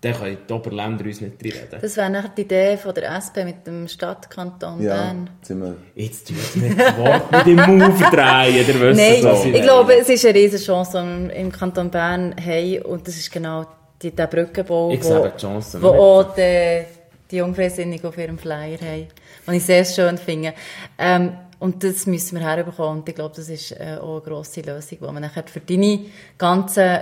dann 0.00 0.12
können 0.14 0.36
die 0.48 0.52
Oberländer 0.52 1.04
uns 1.04 1.20
nicht 1.20 1.36
reinreden. 1.42 1.78
Das 1.80 1.96
wäre 1.96 2.10
nachher 2.10 2.28
die 2.36 2.42
Idee 2.42 2.76
von 2.76 2.94
der 2.94 3.10
SP 3.16 3.44
mit 3.44 3.66
dem 3.66 3.88
Stadtkanton 3.88 4.82
Ja, 4.82 4.94
Bern. 4.94 5.30
wir... 5.48 5.76
Jetzt 5.94 6.28
tut 6.28 6.36
es 6.36 6.54
nicht 6.56 6.78
das 6.78 6.96
Wort 6.98 7.32
mit 7.32 7.46
dem 7.46 7.56
Mund 7.78 7.96
verdrehen, 7.98 8.56
ihr 8.56 8.66
wisst 8.80 9.00
Nein, 9.00 9.24
was 9.24 9.44
ich 9.44 9.52
will. 9.54 9.60
glaube, 9.62 9.94
es 9.98 10.08
ist 10.08 10.24
eine 10.26 10.34
riesige 10.34 10.62
Chance, 10.62 11.02
die 11.02 11.28
wir 11.28 11.34
im 11.36 11.50
Kanton 11.52 11.90
Bern 11.90 12.34
haben. 12.38 12.82
Und 12.82 13.08
das 13.08 13.16
ist 13.16 13.32
genau 13.32 13.66
die, 14.02 14.10
der 14.10 14.26
Brückenbau, 14.26 14.90
Ich 14.90 15.02
wo, 15.02 15.08
sehe 15.08 15.32
die 15.34 15.40
Chance 15.40 15.82
wo 15.82 15.90
nicht. 15.90 15.98
auch 16.00 16.34
die, 16.34 16.84
die 17.30 17.36
Jungfreisinnigen 17.38 18.06
auf 18.08 18.18
ihrem 18.18 18.38
Flyer 18.38 18.78
haben. 18.80 19.06
Was 19.46 19.54
ich 19.56 19.64
sehr 19.64 19.84
schön 19.84 20.18
finde. 20.18 20.52
Ähm, 20.98 21.32
und 21.58 21.82
das 21.82 22.04
müssen 22.06 22.38
wir 22.38 22.46
herbekommen. 22.46 22.98
Und 23.00 23.08
ich 23.08 23.14
glaube, 23.14 23.34
das 23.34 23.48
ist 23.48 23.72
äh, 23.72 23.96
auch 23.98 24.16
eine 24.16 24.20
grosse 24.20 24.60
Lösung, 24.60 24.98
die 25.00 25.04
man 25.06 25.22
nachher 25.22 25.44
für 25.46 25.60
deine 25.60 26.00
ganzen, 26.36 26.98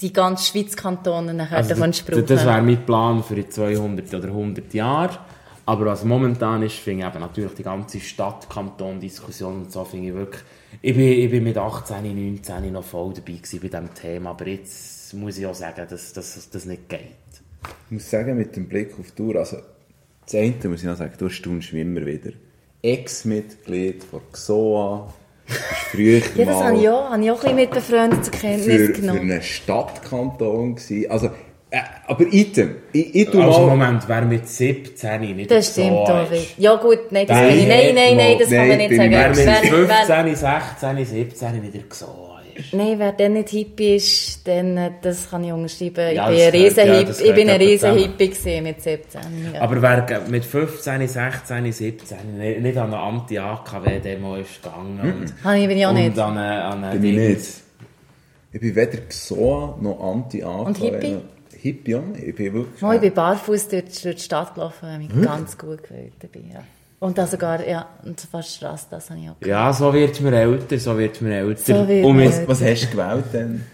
die 0.00 0.12
ganze 0.12 0.46
Schweiz-Kantone 0.50 1.34
nachher 1.34 1.56
Also, 1.58 1.70
davon 1.70 1.90
das, 1.90 1.98
spruchen. 1.98 2.26
das 2.26 2.44
wäre 2.44 2.62
mein 2.62 2.84
Plan 2.84 3.22
für 3.22 3.34
die 3.34 3.48
200 3.48 4.12
oder 4.14 4.28
100 4.28 4.74
Jahre. 4.74 5.18
Aber 5.64 5.86
was 5.86 6.04
momentan 6.04 6.62
ist, 6.62 6.76
finde 6.76 7.06
ich 7.06 7.10
eben 7.12 7.20
natürlich 7.20 7.54
die 7.54 7.62
ganze 7.64 7.98
Stadt-Kanton-Diskussion 7.98 9.62
und 9.62 9.72
so, 9.72 9.84
finde 9.84 10.08
ich 10.08 10.14
wirklich... 10.14 10.42
Ich 10.82 10.94
bin, 10.94 11.08
ich 11.08 11.30
bin 11.30 11.42
mit 11.42 11.56
18, 11.56 12.02
19 12.04 12.72
noch 12.72 12.84
voll 12.84 13.14
dabei 13.14 13.32
gewesen 13.32 13.60
bei 13.60 13.68
diesem 13.68 13.94
Thema, 13.94 14.30
aber 14.30 14.46
jetzt 14.46 15.12
muss 15.14 15.38
ich 15.38 15.46
auch 15.46 15.54
sagen, 15.54 15.86
dass 15.88 16.12
dass 16.12 16.50
das 16.50 16.64
nicht 16.66 16.88
geht. 16.88 17.00
Ich 17.86 17.90
muss 17.92 18.08
sagen, 18.10 18.36
mit 18.36 18.54
dem 18.54 18.68
Blick 18.68 18.94
auf 19.00 19.10
die 19.12 19.22
Uhr, 19.22 19.36
also 19.36 19.56
das 20.24 20.34
eine 20.34 20.54
muss 20.68 20.80
ich 20.80 20.86
noch 20.86 20.96
sagen, 20.96 21.14
du 21.18 21.28
staunst 21.28 21.72
wie 21.72 21.80
immer 21.80 22.04
wieder. 22.04 22.32
Ex-Mitglied 22.82 24.04
von 24.04 24.20
XOA, 24.30 25.12
früher 25.46 26.18
ja, 26.34 26.44
das 26.44 26.46
mal 26.56 26.64
habe 26.64 26.78
ich 26.78 26.88
auch, 26.88 27.10
habe 27.10 27.22
ich 27.24 27.30
auch 27.30 27.34
ein 27.36 27.40
bisschen 27.40 27.56
mit 27.56 27.70
befreundet 27.70 28.24
zur 28.24 28.32
Kenntnis 28.34 28.64
für, 28.66 28.86
für 28.86 28.92
genommen. 29.00 29.20
einen 29.30 29.42
Stadtkanton 29.42 30.74
gewesen. 30.76 31.10
Also, 31.10 31.30
Äh, 31.68 31.80
aber 32.06 32.24
item. 32.32 32.76
Ich, 32.92 33.12
ich 33.14 33.28
tu 33.28 33.40
Also 33.42 33.60
mal... 33.66 33.76
Moment, 33.76 34.04
wer 34.06 34.22
mit 34.22 34.48
17 34.48 35.20
nicht 35.36 35.50
Das 35.50 35.74
so 35.74 35.82
stimmt 35.82 36.08
wieder. 36.08 36.28
Ja 36.58 36.74
gut, 36.76 37.10
nein, 37.10 37.26
das 37.26 37.36
Nein, 37.36 37.66
nein, 37.68 37.94
nein, 37.94 38.16
nein, 38.16 38.36
das 38.38 38.50
kann 38.50 38.68
man 38.68 38.78
nicht 38.78 38.94
sagen. 38.96 39.10
Wer 39.10 39.28
mit 39.30 39.36
Wer- 39.38 39.62
wer- 39.88 40.06
15, 40.06 40.36
16, 40.36 41.04
17 41.04 41.60
nicht 41.72 41.94
so. 41.94 42.06
Nein, 42.72 42.98
wer 42.98 43.12
dann 43.12 43.34
nicht 43.34 43.48
Hippie 43.50 43.96
ist, 43.96 44.46
dann, 44.46 44.76
äh, 44.76 44.90
das 45.02 45.30
kann 45.30 45.44
ich 45.44 45.52
unterschreiben. 45.52 46.14
Ja, 46.14 46.30
ich, 46.30 46.50
bin 46.50 46.62
gehört- 46.62 46.76
ja, 46.76 46.84
Hippie- 46.94 47.22
ich 47.24 47.34
bin 47.34 47.50
ein 47.50 47.60
riesen 47.60 47.94
Hippie 47.96 48.60
mit 48.60 48.82
17. 48.82 49.20
Ja. 49.54 49.60
Aber 49.62 49.82
wer 49.82 50.20
mit 50.28 50.44
15, 50.44 51.06
16, 51.08 51.72
17 51.72 52.38
nicht, 52.38 52.60
nicht 52.60 52.76
an 52.78 52.92
eine 52.94 52.98
Anti-AKW-Demo 53.02 54.36
ist 54.36 54.62
gegangen 54.62 55.00
und, 55.00 55.44
Habe 55.44 55.58
ich, 55.58 55.68
bin 55.68 55.78
ich 55.78 55.86
auch 55.86 55.90
und 55.90 55.96
nicht. 55.96 56.18
an 56.18 56.36
eine, 56.38 56.64
an 56.64 56.84
eine 56.84 56.98
Bin 57.00 57.10
ich 57.20 57.28
nicht. 57.36 57.46
Ich 58.52 58.60
bin 58.60 58.74
weder 58.76 58.98
XOA 59.08 59.78
noch 59.80 60.00
Anti-AKW. 60.00 60.64
Und 60.66 60.78
Hippie? 60.78 61.16
Hippie 61.58 61.94
auch 61.96 62.02
nicht. 62.02 62.22
Ich 62.28 62.34
bin 62.34 62.52
wirklich... 62.54 62.80
Mal, 62.82 62.94
ich 62.96 63.00
bin 63.00 63.12
barfuß 63.14 63.68
durch, 63.68 63.84
durch 64.02 64.16
die 64.16 64.22
Stadt 64.22 64.54
gelaufen, 64.54 64.88
habe 64.88 64.98
mich 65.02 65.22
ganz 65.22 65.58
gut 65.58 65.82
gefühlt 65.82 66.12
dabei. 66.20 66.40
Ja. 66.52 66.60
Und 66.98 67.18
dann 67.18 67.26
sogar, 67.26 67.66
ja, 67.66 67.88
und 68.04 68.20
fast 68.20 68.56
Strasse, 68.56 68.86
das 68.90 69.10
habe 69.10 69.20
ich 69.20 69.28
auch 69.28 69.46
Ja, 69.46 69.72
so 69.72 69.92
wird 69.92 70.20
man 70.22 70.32
älter, 70.32 70.78
so 70.78 70.96
wird 70.96 71.20
man 71.20 71.32
älter. 71.32 71.60
So 71.60 71.88
wird 71.88 72.04
und 72.04 72.16
man 72.16 72.26
älter. 72.26 72.48
Was 72.48 72.62
hast 72.62 72.84
du 72.84 72.90
gewählt 72.90 73.24
denn? 73.32 73.66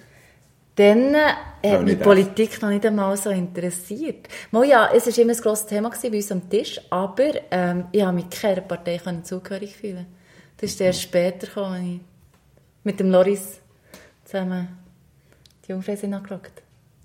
Dann 0.75 1.15
äh, 1.63 1.71
hat 1.71 1.85
mich 1.85 2.01
Politik 2.01 2.61
noch 2.63 2.71
nicht 2.71 2.87
einmal 2.87 3.17
so 3.17 3.31
interessiert. 3.31 4.29
Mal 4.51 4.65
ja, 4.65 4.91
es 4.93 5.07
war 5.07 5.19
immer 5.23 5.35
ein 5.35 5.41
grosses 5.41 5.67
Thema 5.67 5.91
gewesen 5.91 6.11
bei 6.11 6.17
uns 6.17 6.33
am 6.33 6.49
Tisch, 6.49 6.81
aber 6.89 7.31
ähm, 7.51 7.85
ich 7.93 8.03
habe 8.03 8.15
mich 8.15 8.31
keiner 8.31 8.63
Partei 8.63 8.99
können 8.99 9.23
zugehörig 9.23 9.77
fühlen. 9.77 10.07
Das 10.57 10.71
ist 10.71 10.81
erst 10.81 11.03
später 11.03 11.47
gekommen, 11.47 11.75
als 11.75 11.85
ich 11.85 12.01
mit 12.85 13.01
dem 13.01 13.11
Loris 13.11 13.61
zusammen 14.25 14.69
die 15.67 15.73
Jungfrau 15.73 15.95
sind 15.95 16.15
angeschaut. 16.15 16.62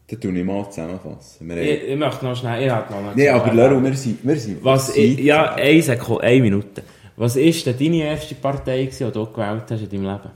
Dann 0.09 0.21
tue 0.21 0.39
ich 0.39 0.45
mal 0.45 0.69
zusammenfassen. 0.69 1.49
Wir. 1.49 1.57
Ich, 1.57 1.89
ich 1.89 1.97
möchte 1.97 2.23
noch 2.23 2.35
schnell, 2.35 2.65
ich 2.65 2.73
hätte 2.73 2.93
noch 2.93 3.13
Nee, 3.13 3.27
aber 3.27 3.53
Leru, 3.53 3.83
wir 3.83 3.93
sind... 3.93 4.25
Wir 4.25 4.37
sind 4.37 4.63
Was, 4.63 4.95
ich, 4.95 5.19
ja, 5.19 5.55
eine 5.55 5.81
Sekunde, 5.81 6.23
eine 6.23 6.41
Minute. 6.41 6.83
Was 7.17 7.35
ist 7.35 7.65
denn 7.65 7.77
deine 7.77 8.03
erste 8.03 8.35
Partei, 8.35 8.85
gewesen, 8.85 9.07
die 9.07 9.13
du 9.13 9.25
gewählt 9.25 9.63
hast 9.69 9.81
in 9.81 9.89
deinem 9.89 10.03
Leben? 10.03 10.31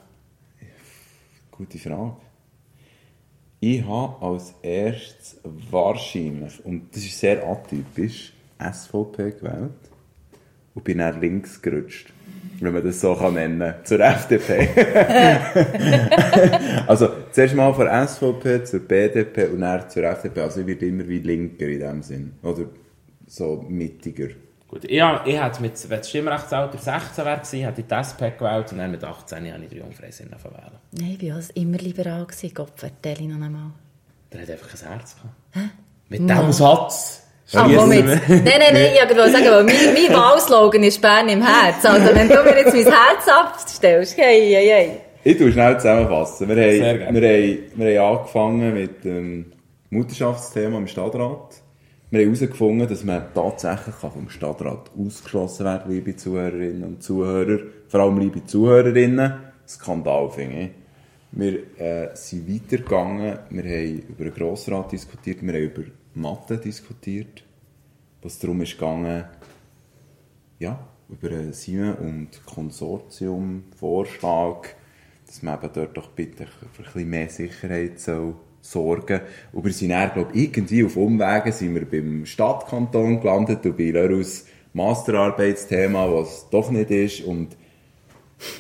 Gute 1.51 1.77
Frage. 1.77 2.17
Ich 3.61 3.85
habe 3.85 4.25
als 4.25 4.55
erstes 4.61 5.39
wahrscheinlich, 5.43 6.65
und 6.65 6.93
das 6.93 7.03
ist 7.03 7.19
sehr 7.19 7.47
atypisch, 7.47 8.33
SVP 8.59 9.31
gewählt 9.31 9.71
und 10.73 10.83
bin 10.83 10.97
dann 10.97 11.21
links 11.21 11.61
gerutscht. 11.61 12.11
Wenn 12.59 12.73
man 12.73 12.83
das 12.83 12.99
so 12.99 13.15
kann 13.15 13.35
nennen 13.35 13.75
zur 13.83 13.99
FDP. 14.05 14.67
also 16.87 17.09
zuerst 17.31 17.55
mal 17.55 17.73
von 17.73 17.87
SVP 17.87 18.63
zur 18.63 18.79
BDP 18.81 19.45
und 19.47 19.61
dann 19.61 19.89
zur 19.89 20.03
FDP. 20.03 20.41
Also 20.41 20.61
ich 20.61 20.67
werde 20.67 20.85
immer 20.85 21.07
wie 21.07 21.19
linker 21.19 21.67
in 21.67 21.79
dem 21.79 22.03
Sinn. 22.03 22.33
Oder 22.43 22.65
so 23.27 23.65
mittiger. 23.67 24.27
Gut, 24.67 24.85
ich, 24.85 24.91
ich 24.91 25.41
hätte 25.41 25.61
mit, 25.61 25.89
wenn 25.89 25.97
das 25.97 26.09
Stimmrechtsalter 26.09 26.77
16 26.77 27.25
wäre, 27.25 27.37
gewesen, 27.37 27.59
hätte 27.65 27.81
ich 27.81 27.87
die 27.87 27.93
SP 27.93 28.31
gewählt 28.37 28.71
und 28.71 28.77
dann 28.77 28.91
mit 28.91 29.03
18 29.03 29.53
habe 29.53 29.63
ich 29.63 29.69
den 29.69 29.79
Jungfreisinnigen 29.79 30.41
wählen. 30.43 30.79
Nein, 30.97 31.17
ich 31.19 31.29
war 31.29 31.39
auch 31.39 31.55
immer 31.55 31.77
liberal. 31.77 32.25
gewesen. 32.25 32.51
Gott, 32.53 32.71
vertelle 32.75 33.19
ich 33.19 33.27
noch 33.27 33.41
einmal. 33.41 33.71
Der 34.31 34.41
hat 34.41 34.49
einfach 34.49 34.73
ein 34.73 34.89
Herz 34.89 35.15
gehabt. 35.15 35.71
Mit 36.07 36.29
dem 36.29 36.51
Satz. 36.53 37.23
Ah, 37.53 37.65
schiessen 37.65 37.79
komm 37.79 37.91
jetzt. 37.91 38.29
Nein, 38.29 38.43
nein, 38.45 38.73
nein, 38.73 38.91
ich 38.93 39.17
wollte 39.17 39.31
sagen, 39.31 39.45
weil 39.45 39.63
mein, 39.65 39.93
mein 39.93 40.17
Wahlslogan 40.17 40.83
ist 40.83 41.01
Bern 41.01 41.27
im 41.27 41.45
Herz. 41.45 41.83
Also, 41.83 42.15
wenn 42.15 42.29
du 42.29 42.43
mir 42.43 42.57
jetzt 42.59 42.73
mein 42.73 42.85
Herz 42.85 43.27
abstellst, 43.27 44.17
hey, 44.17 44.53
hey, 44.53 44.67
hey. 44.67 45.01
Ich 45.23 45.37
tue 45.37 45.51
schnell 45.51 45.77
zusammenfassen. 45.77 46.49
Wir 46.49 46.55
haben, 46.55 47.13
wir 47.13 47.21
haben, 47.21 47.59
wir 47.75 48.01
haben 48.01 48.17
angefangen 48.17 48.73
mit 48.73 49.03
dem 49.03 49.51
Mutterschaftsthema 49.91 50.79
im 50.79 50.87
Stadtrat. 50.87 51.61
Wir 52.09 52.21
haben 52.21 52.33
herausgefunden, 52.33 52.87
dass 52.87 53.03
man 53.03 53.31
tatsächlich 53.31 53.93
kann 54.01 54.13
vom 54.13 54.31
Stadtrat 54.31 54.89
ausgeschlossen 54.97 55.67
werden 55.67 55.91
liebe 55.91 56.15
Zuhörerinnen 56.15 56.83
und 56.83 57.03
Zuhörer. 57.03 57.59
Vor 57.87 57.99
allem 57.99 58.17
liebe 58.17 58.43
Zuhörerinnen. 58.45 59.33
Skandal, 59.67 60.31
finde 60.31 60.59
ich. 60.59 60.71
Wir 61.33 61.79
äh, 61.79 62.09
sind 62.15 62.51
weitergegangen. 62.51 63.37
Wir 63.51 63.63
haben 63.63 63.99
über 64.09 64.23
den 64.23 64.33
Grossrat 64.33 64.91
diskutiert. 64.91 65.43
Wir 65.43 65.53
haben 65.53 65.61
über 65.61 65.83
Mathe 66.15 66.57
diskutiert. 66.57 67.43
Was 68.23 68.39
darum 68.39 68.59
ist 68.63 68.73
gegangen, 68.73 69.25
ja, 70.57 70.79
über 71.09 71.29
einen 71.29 71.53
Simon- 71.53 71.93
und 71.93 72.43
Konsortium-Vorschlag, 72.47 74.80
dass 75.31 75.43
man 75.43 75.57
eben 75.59 75.69
dort 75.73 75.95
doch 75.95 76.09
bitte 76.09 76.45
für 76.45 76.65
ein 76.65 76.83
bisschen 76.83 77.09
mehr 77.09 77.29
Sicherheit 77.29 78.01
soll 78.01 78.35
sorgen 78.59 79.21
Und 79.53 79.63
wir 79.63 79.71
sind 79.71 79.89
dann, 79.89 80.11
glaube 80.11 80.31
ich, 80.33 80.43
irgendwie 80.43 80.83
auf 80.83 80.97
Umwegen 80.97 81.53
sind 81.53 81.73
wir 81.73 81.85
beim 81.89 82.25
Stadtkanton 82.25 83.21
gelandet 83.21 83.65
und 83.65 83.77
bei 83.77 83.91
Lerus 83.91 84.45
Masterarbeitsthema, 84.73 86.11
was 86.13 86.49
doch 86.49 86.69
nicht 86.69 86.91
ist. 86.91 87.21
Und 87.21 87.55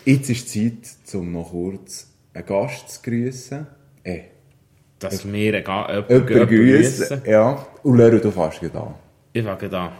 jetzt 0.05 0.29
ist 0.29 0.55
die 0.55 0.81
Zeit, 0.81 1.15
um 1.15 1.33
noch 1.33 1.51
kurz 1.51 2.09
einen 2.33 2.45
Gast 2.45 2.89
zu 2.89 3.01
grüßen. 3.09 3.67
Eh, 4.05 4.21
Dass 4.99 5.29
wir 5.29 5.53
egal, 5.53 6.05
jemanden 6.09 6.33
jemanden 6.33 6.55
grüßen. 6.55 7.21
Ja. 7.25 7.67
Und 7.83 7.97
Leru, 7.97 8.19
du 8.19 8.31
fährst 8.31 8.63
an. 8.63 8.95
Ich 9.33 9.43
fange 9.43 9.69
da. 9.69 9.91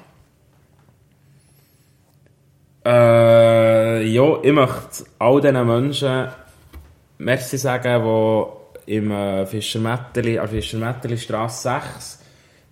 Äh, 2.85 4.07
ja, 4.07 4.41
ich 4.41 4.53
möchte 4.53 5.03
all 5.19 5.41
diesen 5.41 5.67
Menschen 5.67 6.27
Merci 7.23 7.59
sagen, 7.59 8.03
die 8.03 8.95
im 8.97 9.11
äh, 9.11 9.45
Fischermetteli, 9.45 10.39
an 10.39 10.47
Fischermetteli 10.47 11.19
Straße 11.19 11.69
6 11.69 12.19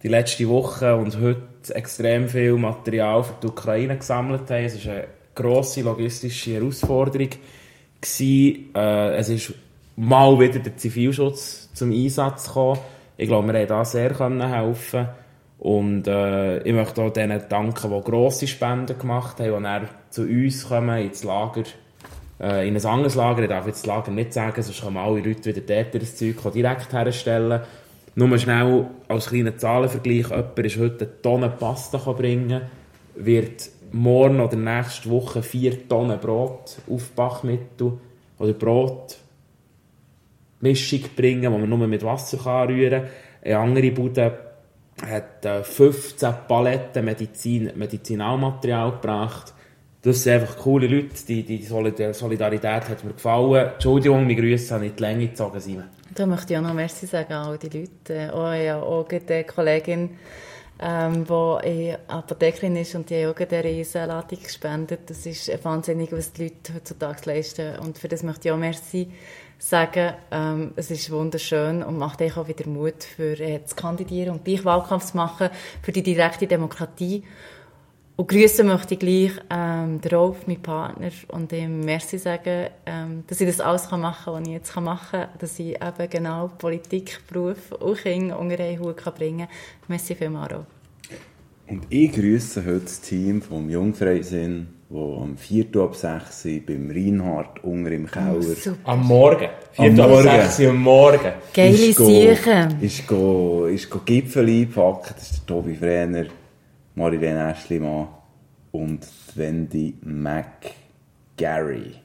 die 0.02 0.08
letzte 0.08 0.50
Woche 0.50 0.96
und 0.96 1.22
heute 1.22 1.76
extrem 1.76 2.28
viel 2.28 2.54
Material 2.54 3.24
für 3.24 3.36
die 3.44 3.48
Ukraine 3.48 3.98
gesammelt 3.98 4.50
haben. 4.50 4.66
Es 4.66 4.84
war 4.88 4.94
eine 4.94 5.08
grosse 5.36 5.84
logistische 5.84 6.56
Herausforderung. 6.56 7.30
Äh, 8.20 9.16
es 9.18 9.30
ist 9.30 9.54
mal 9.98 10.40
wieder 10.40 10.58
der 10.58 10.76
Zivilschutz 10.78 11.70
zum 11.76 11.92
Einsatz 11.92 12.48
gekommen. 12.48 12.80
Ich 13.18 13.28
glaube, 13.28 13.54
wir 13.54 13.60
haben 13.60 13.68
da 13.68 13.86
sehr 13.86 14.10
können 14.16 14.42
helfen 14.42 15.10
und 15.60 16.08
äh, 16.08 16.64
ich 16.64 16.74
möchte 16.74 17.04
auch 17.04 17.14
denen 17.14 17.44
danken, 17.48 17.92
die 17.92 18.02
grosse 18.02 18.48
Spenden 18.48 18.98
gemacht 18.98 19.40
haben, 19.40 19.58
die 19.58 19.64
dann 19.64 19.90
zu 20.10 20.24
uns 20.24 20.68
kommen, 20.68 20.98
ins 20.98 21.24
Lager, 21.24 21.66
äh, 22.40 22.68
in 22.68 22.76
ein 22.76 22.86
anderes 22.86 23.16
Lager. 23.16 23.44
Ich 23.44 23.50
darf 23.50 23.68
jetzt 23.68 23.80
das 23.80 23.86
Lager 23.88 24.12
nicht 24.12 24.34
sagen, 24.34 24.62
sonst 24.62 24.82
kommen 24.82 24.98
alle 24.98 25.22
Leute 25.22 25.56
wieder 25.56 25.62
dort 25.62 26.02
das 26.02 26.16
Zeug 26.16 26.36
direkt 26.54 26.94
herstellen. 26.94 27.62
Nur 28.16 28.38
schnell 28.38 28.88
als 29.08 29.28
kleiner 29.28 29.58
Zahlenvergleich, 29.58 30.30
jemand 30.30 30.60
ist 30.60 30.78
heute 30.78 31.06
eine 31.06 31.22
Tonne 31.22 31.50
Pasta 31.50 31.98
bringen, 32.12 32.62
wird 33.16 33.70
morgen 33.92 34.40
oder 34.40 34.56
nächste 34.56 35.10
Woche 35.10 35.42
vier 35.42 35.88
Tonnen 35.88 36.20
Brot 36.20 36.78
auf 36.90 37.10
Bachmittel 37.12 37.94
oder 38.38 38.54
Brot 38.54 39.18
Mischung 40.62 41.02
bringen, 41.16 41.42
die 41.42 41.50
man 41.50 41.70
nur 41.70 41.88
mit 41.88 42.04
Wasser 42.04 42.38
kann 42.38 42.68
rühren 42.68 43.04
kann. 43.04 43.10
Eine 43.44 43.58
andere 43.58 43.92
Bude 43.92 44.40
hat 45.06 45.46
äh, 45.46 45.64
15 45.64 46.34
Paletten 46.48 47.06
Medizin, 47.06 47.72
Medizinalmaterial 47.76 48.92
gebracht. 48.92 49.54
Das 50.10 50.24
sind 50.24 50.42
einfach 50.42 50.58
coole 50.58 50.88
Leute, 50.88 51.10
die, 51.28 51.44
die 51.44 51.62
Solidar- 51.64 52.16
Solidarität 52.16 52.90
hat 52.90 53.04
mir 53.04 53.14
gefallen. 53.14 53.74
Entschuldigung, 53.74 54.22
meine 54.22 54.36
Grüße 54.36 54.74
habe 54.74 54.86
nicht 54.86 54.98
die 54.98 55.04
Länge 55.04 55.28
gezogen, 55.28 55.60
Simon. 55.60 55.84
Da 56.16 56.26
möchte 56.26 56.54
ich 56.54 56.58
auch 56.58 56.64
noch 56.64 56.74
Merci 56.74 57.06
sagen 57.06 57.32
an 57.32 57.48
all 57.48 57.60
die 57.60 57.70
Leute. 57.70 58.16
Äh, 58.16 58.30
Auch, 58.32 58.54
ja, 58.54 58.82
auch 58.82 59.08
eine 59.08 59.44
Kollegin, 59.44 60.18
ähm, 60.82 61.26
die 61.28 61.94
Apothekerin 62.08 62.76
ist 62.78 62.96
und 62.96 63.08
die 63.12 63.28
auch 63.28 63.36
eine 63.36 63.64
Riesenladung 63.64 64.42
gespendet. 64.42 65.02
Das 65.12 65.28
ist 65.28 65.64
wahnsinnig, 65.64 66.12
was 66.12 66.34
die 66.34 66.46
Leute 66.46 66.74
heutzutage 66.74 67.22
leisten. 67.26 67.78
Und 67.78 68.00
für 68.00 68.08
das 68.08 68.24
möchte 68.24 68.48
ich 68.48 68.52
auch 68.52 68.58
Merci 68.58 69.12
sagen. 69.60 70.14
Ähm, 70.32 70.72
es 70.76 70.90
ist 70.90 71.12
wunderschön 71.12 71.84
und 71.84 72.00
macht 72.00 72.20
euch 72.24 72.36
auch 72.36 72.48
wieder 72.48 72.68
Mut, 72.68 73.04
für 73.04 73.40
äh, 73.40 73.64
zu 73.64 73.76
kandidieren 73.76 74.32
und 74.32 74.46
gleich 74.46 74.66
Wahlkampf 74.66 75.12
zu 75.12 75.18
machen 75.18 75.50
für 75.84 75.92
die 75.92 76.02
direkte 76.02 76.48
Demokratie. 76.48 77.24
Und 78.20 78.28
grüßen 78.28 78.68
möchte 78.68 78.96
ich 78.96 79.00
gleich 79.00 79.32
ähm, 79.50 80.02
Rolf, 80.12 80.46
meinen 80.46 80.62
Partner, 80.62 81.10
und 81.30 81.54
ihm 81.54 81.80
Merci 81.80 82.18
sagen, 82.18 82.68
ähm, 82.86 83.24
dass 83.28 83.40
ich 83.40 83.48
das 83.48 83.62
alles 83.62 83.88
kann 83.88 84.02
machen 84.02 84.26
kann, 84.26 84.34
was 84.34 84.48
ich 84.50 84.54
jetzt 84.56 84.76
machen 84.76 85.22
kann. 85.22 85.30
Dass 85.40 85.58
ich 85.58 85.82
eben 85.82 86.10
genau 86.10 86.50
Politik, 86.58 87.22
Beruf 87.32 87.72
und 87.80 87.98
Kinder 87.98 88.38
unter 88.38 88.60
einen 88.60 88.78
Hut 88.78 88.98
kann 88.98 89.14
bringen 89.14 89.48
kann. 89.48 89.56
Merci 89.88 90.16
vielmals, 90.16 90.52
Rolf. 90.52 90.66
Und 91.70 91.84
ich 91.88 92.12
grüße 92.12 92.66
heute 92.66 92.82
das 92.82 93.00
Team 93.00 93.42
vom 93.42 93.70
Jungfreisinn, 93.70 94.68
wo 94.90 95.22
am 95.22 95.38
4. 95.38 95.68
ab 95.78 95.96
6 95.96 96.46
Uhr 96.46 96.60
beim 96.68 96.92
Reinhard 96.92 97.64
unter 97.64 97.92
im 97.92 98.06
Keller 98.06 98.42
Super. 98.42 98.78
Am 98.84 99.08
Morgen. 99.08 99.48
Am 99.78 99.96
4. 99.96 100.08
Morgen. 100.08 100.24
6 100.24 100.60
Uhr 100.60 100.70
am 100.72 100.82
Morgen. 100.82 101.32
Geile 101.54 101.78
Siechen. 101.78 102.82
Ist 102.82 103.08
go, 103.08 103.66
ist 103.68 103.90
go 103.90 104.02
Gipfel 104.04 104.46
einpacken. 104.46 105.14
Das 105.16 105.32
ist 105.32 105.40
der 105.40 105.56
Tobi 105.56 105.76
Frenner, 105.76 106.26
Marilene 106.96 107.46
Aschlimann 107.46 108.08
und 108.72 109.08
Wendy 109.36 109.96
McGarry. 110.02 111.96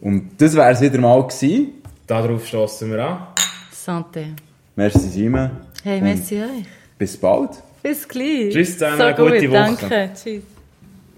Und 0.00 0.40
das 0.40 0.54
wäre 0.54 0.70
es 0.70 0.80
wieder 0.80 0.98
mal 0.98 1.22
gewesen. 1.22 1.74
Darauf 2.06 2.46
stoßen 2.46 2.90
wir 2.90 3.04
an. 3.04 3.26
Santé. 3.72 4.34
Merci 4.76 5.08
Simon. 5.08 5.50
Hey, 5.82 6.00
merci 6.00 6.36
euch. 6.40 6.66
Bis 6.98 7.16
bald. 7.16 7.50
Bis 7.82 8.06
gleich. 8.08 8.52
Tschüss 8.52 8.72
zusammen, 8.74 8.98
so 8.98 9.22
gute 9.22 9.40
gut, 9.40 9.50
Woche. 9.50 9.76
Danke. 9.78 10.10
Tschüss. 10.14 10.57